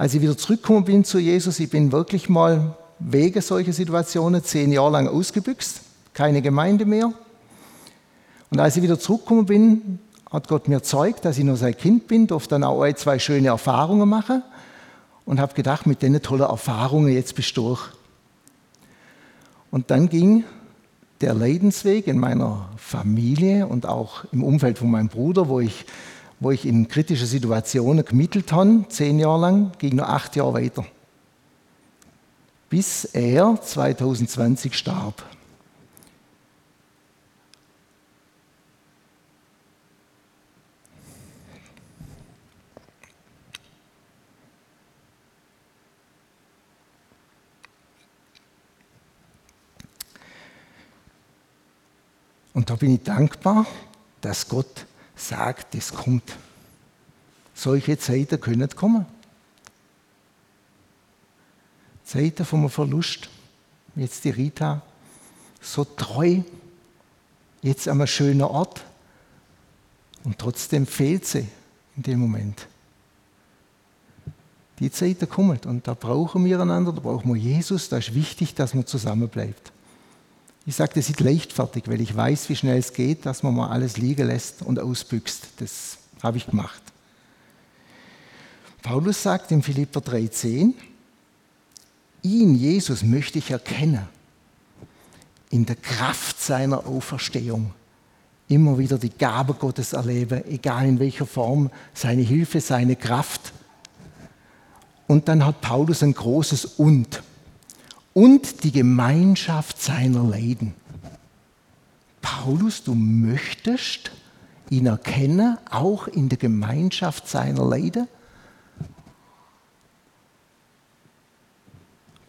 als 0.00 0.14
ich 0.14 0.22
wieder 0.22 0.34
zurückgekommen 0.34 0.86
bin 0.86 1.04
zu 1.04 1.18
Jesus, 1.18 1.60
ich 1.60 1.68
bin 1.68 1.92
wirklich 1.92 2.30
mal 2.30 2.74
wegen 2.98 3.42
solcher 3.42 3.74
Situationen 3.74 4.42
zehn 4.42 4.72
Jahre 4.72 4.92
lang 4.92 5.08
ausgebüxt, 5.08 5.82
keine 6.14 6.40
Gemeinde 6.40 6.86
mehr. 6.86 7.12
Und 8.50 8.60
als 8.60 8.78
ich 8.78 8.82
wieder 8.82 8.98
zurückgekommen 8.98 9.44
bin, 9.44 9.98
hat 10.30 10.48
Gott 10.48 10.68
mir 10.68 10.76
gezeigt, 10.76 11.24
dass 11.24 11.38
ich 11.38 11.44
nur 11.44 11.56
sein 11.56 11.76
Kind 11.76 12.06
bin, 12.06 12.26
durfte 12.26 12.50
dann 12.50 12.64
auch 12.64 12.86
zwei 12.94 13.18
schöne 13.18 13.48
Erfahrungen 13.48 14.08
machen 14.08 14.42
und 15.24 15.40
habe 15.40 15.54
gedacht, 15.54 15.86
mit 15.86 16.02
diesen 16.02 16.22
tollen 16.22 16.42
Erfahrungen, 16.42 17.12
jetzt 17.12 17.34
bist 17.34 17.56
du 17.56 17.62
durch. 17.62 17.80
Und 19.70 19.90
dann 19.90 20.08
ging 20.08 20.44
der 21.20 21.34
Leidensweg 21.34 22.06
in 22.06 22.18
meiner 22.18 22.68
Familie 22.76 23.66
und 23.66 23.86
auch 23.86 24.24
im 24.32 24.42
Umfeld 24.42 24.78
von 24.78 24.90
meinem 24.90 25.08
Bruder, 25.08 25.48
wo 25.48 25.60
ich 25.60 25.84
wo 26.40 26.50
ich 26.50 26.66
in 26.66 26.88
kritischen 26.88 27.26
Situationen 27.26 28.04
gemittelt 28.04 28.50
habe, 28.50 28.86
zehn 28.88 29.18
Jahre 29.18 29.40
lang, 29.40 29.72
ging 29.78 29.96
noch 29.96 30.08
acht 30.08 30.34
Jahre 30.36 30.54
weiter. 30.54 30.86
Bis 32.70 33.04
er 33.04 33.60
2020 33.60 34.74
starb. 34.74 35.22
Und 52.52 52.70
da 52.70 52.76
bin 52.76 52.94
ich 52.94 53.02
dankbar, 53.02 53.66
dass 54.20 54.48
Gott 54.48 54.86
sagt, 55.14 55.74
es 55.74 55.92
kommt. 55.92 56.36
Solche 57.54 57.98
Zeiten 57.98 58.40
können 58.40 58.68
kommen. 58.70 59.06
Zeiten 62.04 62.44
vom 62.44 62.68
Verlust. 62.68 63.28
Jetzt 63.96 64.24
die 64.24 64.30
Rita, 64.30 64.82
so 65.60 65.84
treu, 65.84 66.40
jetzt 67.60 67.88
an 67.88 67.98
einem 67.98 68.06
schönen 68.06 68.42
Ort. 68.42 68.84
Und 70.24 70.38
trotzdem 70.38 70.86
fehlt 70.86 71.26
sie 71.26 71.46
in 71.96 72.02
dem 72.02 72.20
Moment. 72.20 72.66
Die 74.78 74.90
Zeiten 74.90 75.28
kommen 75.28 75.58
und 75.66 75.86
da 75.86 75.94
brauchen 75.94 76.44
wir 76.44 76.58
einander, 76.60 76.92
da 76.92 77.00
brauchen 77.00 77.34
wir 77.34 77.40
Jesus, 77.40 77.90
da 77.90 77.98
ist 77.98 78.14
wichtig, 78.14 78.54
dass 78.54 78.72
man 78.74 78.86
zusammenbleibt. 78.86 79.72
Ich 80.66 80.76
sage 80.76 80.92
das 80.94 81.08
nicht 81.08 81.20
leichtfertig, 81.20 81.84
weil 81.86 82.00
ich 82.00 82.14
weiß, 82.14 82.48
wie 82.48 82.56
schnell 82.56 82.78
es 82.78 82.92
geht, 82.92 83.24
dass 83.26 83.42
man 83.42 83.54
mal 83.54 83.70
alles 83.70 83.96
liegen 83.96 84.26
lässt 84.26 84.62
und 84.62 84.78
ausbüchst. 84.78 85.48
Das 85.56 85.98
habe 86.22 86.36
ich 86.36 86.46
gemacht. 86.46 86.82
Paulus 88.82 89.22
sagt 89.22 89.52
in 89.52 89.62
Philipper 89.62 90.00
3,10, 90.00 90.74
ihn, 92.22 92.54
Jesus, 92.54 93.02
möchte 93.02 93.38
ich 93.38 93.50
erkennen, 93.50 94.06
in 95.50 95.66
der 95.66 95.76
Kraft 95.76 96.40
seiner 96.40 96.86
Auferstehung. 96.86 97.72
Immer 98.48 98.78
wieder 98.78 98.98
die 98.98 99.10
Gabe 99.10 99.54
Gottes 99.54 99.92
erleben, 99.92 100.44
egal 100.48 100.86
in 100.86 100.98
welcher 100.98 101.26
Form, 101.26 101.70
seine 101.94 102.22
Hilfe, 102.22 102.60
seine 102.60 102.96
Kraft. 102.96 103.52
Und 105.06 105.28
dann 105.28 105.44
hat 105.44 105.60
Paulus 105.60 106.02
ein 106.02 106.14
großes 106.14 106.64
Und 106.64 107.22
und 108.12 108.64
die 108.64 108.72
Gemeinschaft 108.72 109.80
seiner 109.80 110.22
Leiden. 110.22 110.74
Paulus, 112.20 112.82
du 112.82 112.94
möchtest 112.94 114.10
ihn 114.68 114.86
erkennen, 114.86 115.58
auch 115.70 116.06
in 116.08 116.28
der 116.28 116.38
Gemeinschaft 116.38 117.28
seiner 117.28 117.64
Leiden? 117.64 118.08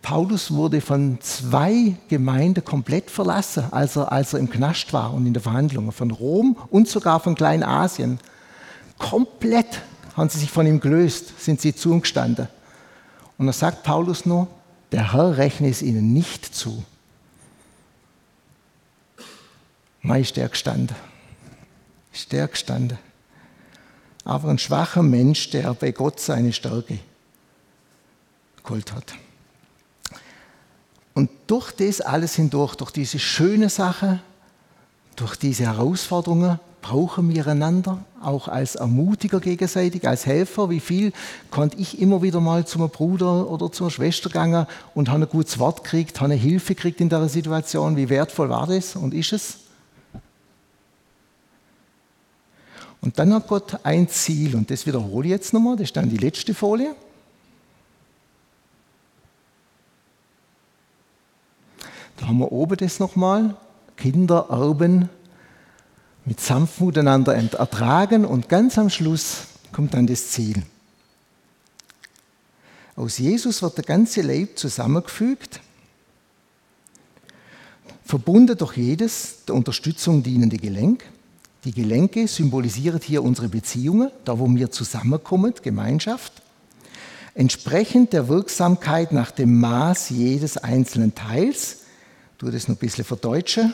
Paulus 0.01 0.51
wurde 0.51 0.81
von 0.81 1.19
zwei 1.21 1.95
Gemeinden 2.09 2.65
komplett 2.65 3.11
verlassen, 3.11 3.65
als 3.71 3.95
er, 3.95 4.11
als 4.11 4.33
er 4.33 4.39
im 4.39 4.49
Knast 4.49 4.91
war 4.93 5.13
und 5.13 5.25
in 5.25 5.33
der 5.33 5.43
Verhandlung. 5.43 5.91
Von 5.91 6.11
Rom 6.11 6.57
und 6.69 6.87
sogar 6.87 7.19
von 7.19 7.35
Kleinasien. 7.35 8.19
Komplett 8.97 9.81
haben 10.17 10.29
sie 10.29 10.39
sich 10.39 10.51
von 10.51 10.65
ihm 10.65 10.79
gelöst, 10.79 11.39
sind 11.39 11.61
sie 11.61 11.75
zu 11.75 11.93
ihm 11.93 12.01
gestanden. 12.01 12.47
Und 13.37 13.47
da 13.47 13.53
sagt 13.53 13.83
Paulus 13.83 14.25
nur, 14.25 14.47
der 14.91 15.13
Herr 15.13 15.37
rechne 15.37 15.69
es 15.69 15.81
ihnen 15.81 16.13
nicht 16.13 16.45
zu. 16.53 16.83
Ist 20.03 20.35
der 22.31 22.47
gestanden. 22.47 22.97
Aber 24.25 24.49
ein 24.49 24.57
schwacher 24.57 25.03
Mensch, 25.03 25.49
der 25.51 25.73
bei 25.73 25.91
Gott 25.91 26.19
seine 26.19 26.53
Stärke 26.53 26.99
geholt 28.63 28.91
hat. 28.93 29.13
Und 31.13 31.29
durch 31.47 31.71
das 31.71 32.01
alles 32.01 32.35
hindurch, 32.35 32.75
durch 32.75 32.91
diese 32.91 33.19
schöne 33.19 33.69
Sache, 33.69 34.21
durch 35.15 35.35
diese 35.35 35.65
Herausforderungen, 35.65 36.59
brauchen 36.81 37.33
wir 37.33 37.47
einander, 37.47 38.03
auch 38.21 38.47
als 38.47 38.75
Ermutiger 38.75 39.39
gegenseitig, 39.39 40.07
als 40.07 40.25
Helfer. 40.25 40.69
Wie 40.69 40.79
viel 40.79 41.13
konnte 41.49 41.77
ich 41.77 42.01
immer 42.01 42.21
wieder 42.21 42.41
mal 42.41 42.65
zum 42.65 42.89
Bruder 42.89 43.49
oder 43.49 43.71
zur 43.71 43.91
Schwester 43.91 44.29
gehen 44.29 44.65
und 44.95 45.09
habe 45.09 45.25
ein 45.25 45.29
gutes 45.29 45.59
Wort 45.59 45.83
gekriegt, 45.83 46.19
habe 46.19 46.33
eine 46.33 46.41
Hilfe 46.41 46.75
gekriegt 46.75 46.99
in 46.99 47.09
der 47.09 47.27
Situation. 47.29 47.95
Wie 47.95 48.09
wertvoll 48.09 48.49
war 48.49 48.67
das 48.67 48.95
und 48.95 49.13
ist 49.13 49.33
es? 49.33 49.57
Und 53.01 53.17
dann 53.17 53.33
hat 53.33 53.47
Gott 53.47 53.79
ein 53.83 54.07
Ziel, 54.07 54.55
und 54.55 54.69
das 54.69 54.85
wiederhole 54.85 55.25
ich 55.25 55.31
jetzt 55.31 55.53
nochmal, 55.53 55.75
das 55.75 55.85
ist 55.85 55.97
dann 55.97 56.09
die 56.09 56.17
letzte 56.17 56.53
Folie. 56.53 56.95
Da 62.17 62.27
haben 62.27 62.37
wir 62.37 62.51
oben 62.51 62.77
das 62.77 62.99
nochmal. 62.99 63.55
Kinder 63.97 64.45
erben 64.49 65.09
mit 66.25 66.39
Sanftmut 66.39 66.97
einander 66.97 67.33
ertragen 67.33 68.25
und 68.25 68.49
ganz 68.49 68.77
am 68.77 68.89
Schluss 68.89 69.47
kommt 69.71 69.93
dann 69.93 70.07
das 70.07 70.31
Ziel. 70.31 70.63
Aus 72.95 73.17
Jesus 73.17 73.61
wird 73.61 73.77
der 73.77 73.85
ganze 73.85 74.21
Leib 74.21 74.59
zusammengefügt, 74.59 75.61
verbunden 78.03 78.57
durch 78.57 78.77
jedes 78.77 79.45
der 79.47 79.55
Unterstützung 79.55 80.21
dienende 80.21 80.57
Gelenk. 80.57 81.05
Die 81.63 81.71
Gelenke 81.71 82.27
symbolisieren 82.27 82.99
hier 83.01 83.23
unsere 83.23 83.47
Beziehungen, 83.47 84.11
da 84.25 84.37
wo 84.37 84.47
wir 84.49 84.71
zusammenkommen, 84.71 85.53
Gemeinschaft. 85.61 86.33
Entsprechend 87.33 88.13
der 88.13 88.27
Wirksamkeit 88.27 89.13
nach 89.13 89.31
dem 89.31 89.59
Maß 89.59 90.09
jedes 90.09 90.57
einzelnen 90.57 91.15
Teils, 91.15 91.77
ich 92.33 92.37
tue 92.39 92.51
das 92.51 92.67
noch 92.67 92.75
ein 92.75 92.79
bisschen 92.79 93.05
verdeutschen, 93.05 93.73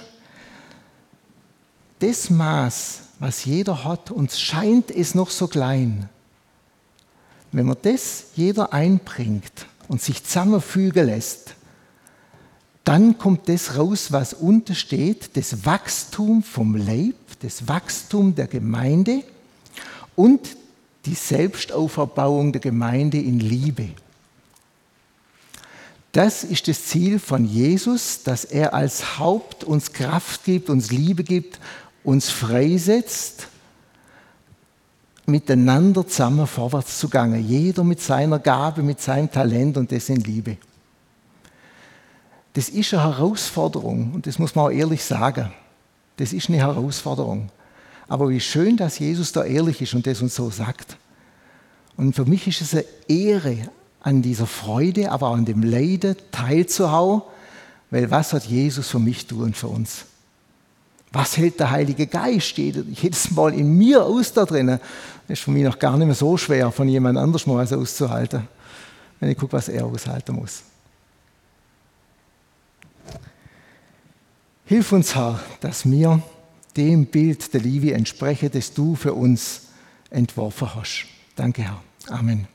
das 2.00 2.30
Maß, 2.30 3.02
was 3.20 3.46
jeder 3.46 3.84
hat, 3.84 4.12
uns 4.12 4.40
scheint 4.40 4.92
es 4.92 5.16
noch 5.16 5.30
so 5.30 5.48
klein. 5.48 6.10
Wenn 7.52 7.66
man 7.66 7.78
das 7.82 8.26
jeder 8.36 8.74
einbringt 8.74 9.66
und 9.88 10.02
sich 10.02 10.24
zusammenfügen 10.24 11.08
lässt, 11.08 11.56
dann 12.84 13.18
kommt 13.18 13.50
das 13.50 13.78
raus, 13.78 14.12
was 14.12 14.34
unten 14.34 14.76
steht, 14.76 15.36
das 15.36 15.66
Wachstum 15.66 16.44
vom 16.44 16.76
Leib, 16.76 17.16
das 17.42 17.68
Wachstum 17.68 18.36
der 18.36 18.48
Gemeinde 18.48 19.24
und 20.16 20.56
die 21.06 21.16
Selbstauferbauung 21.16 22.52
der 22.52 22.62
Gemeinde 22.62 23.18
in 23.18 23.40
Liebe. 23.40 23.90
Das 26.12 26.44
ist 26.44 26.68
das 26.68 26.86
Ziel 26.86 27.20
von 27.20 27.46
Jesus, 27.46 28.24
dass 28.24 28.46
er 28.46 28.74
als 28.74 29.20
Haupt 29.20 29.64
uns 29.64 29.94
Kraft 29.94 30.46
gibt, 30.46 30.70
uns 30.70 30.92
Liebe 30.92 31.24
gibt 31.24 31.60
uns 32.08 32.30
freisetzt, 32.30 33.50
miteinander 35.26 36.08
zusammen 36.08 36.48
vorwärts 36.48 37.00
zu 37.00 37.10
gehen. 37.10 37.46
Jeder 37.46 37.84
mit 37.84 38.00
seiner 38.00 38.40
Gabe, 38.40 38.82
mit 38.82 39.02
seinem 39.02 39.30
Talent 39.30 39.76
und 39.76 39.92
das 39.92 40.08
in 40.08 40.22
Liebe. 40.22 40.56
Das 42.54 42.70
ist 42.70 42.94
eine 42.94 43.04
Herausforderung 43.04 44.14
und 44.14 44.26
das 44.26 44.40
muss 44.40 44.56
man 44.56 44.66
auch 44.68 44.72
ehrlich 44.72 45.04
sagen. 45.04 45.52
Das 46.16 46.32
ist 46.32 46.48
eine 46.48 46.60
Herausforderung. 46.60 47.50
Aber 48.08 48.30
wie 48.30 48.40
schön, 48.40 48.78
dass 48.78 49.00
Jesus 49.00 49.34
da 49.34 49.44
ehrlich 49.44 49.82
ist 49.82 49.94
und 49.94 50.08
das 50.08 50.22
uns 50.22 50.34
so 50.34 50.50
sagt. 50.50 50.96
Und 51.98 52.16
für 52.16 52.24
mich 52.24 52.48
ist 52.48 52.62
es 52.62 52.74
eine 52.74 52.86
Ehre, 53.10 53.70
an 54.00 54.22
dieser 54.22 54.48
Freude, 54.48 55.12
aber 55.12 55.28
auch 55.28 55.36
an 55.36 55.44
dem 55.44 55.62
Leiden 55.62 56.16
teilzuhauen, 56.32 57.24
weil 57.92 58.10
was 58.10 58.32
hat 58.32 58.46
Jesus 58.46 58.88
für 58.88 59.00
mich 59.00 59.28
tun 59.28 59.54
für 59.54 59.68
uns? 59.68 60.06
Was 61.12 61.38
hält 61.38 61.60
der 61.60 61.72
Heilige 61.72 62.06
Geist? 62.08 62.58
Jedes 62.58 63.32
Mal 63.32 63.54
in 63.54 63.78
mir 63.78 64.04
aus 64.04 64.34
da 64.34 64.46
drinnen. 64.46 64.80
Das 65.28 65.40
ist 65.40 65.44
für 65.44 65.52
mich 65.52 65.64
noch 65.64 65.80
gar 65.80 65.98
nicht 65.98 66.06
mehr 66.06 66.16
so 66.16 66.38
schwer, 66.38 66.72
von 66.72 66.88
jemand 66.88 67.18
anders 67.18 67.48
mal 67.48 67.58
was 67.58 67.74
auszuhalten, 67.74 68.48
wenn 69.20 69.30
ich 69.30 69.38
gucke, 69.38 69.54
was 69.54 69.70
er 69.70 69.86
aushalten 69.86 70.36
muss. 70.36 70.64
Hilf 74.66 74.92
uns, 74.92 75.16
Herr, 75.16 75.40
dass 75.62 75.90
wir 75.90 76.22
dem 76.76 77.06
Bild 77.06 77.54
der 77.54 77.62
Liebe 77.62 77.94
entsprechen, 77.94 78.52
das 78.52 78.74
du 78.74 78.96
für 78.96 79.14
uns 79.14 79.68
entworfen 80.10 80.76
hast. 80.76 81.06
Danke, 81.36 81.64
Herr. 81.64 81.82
Amen. 82.10 82.48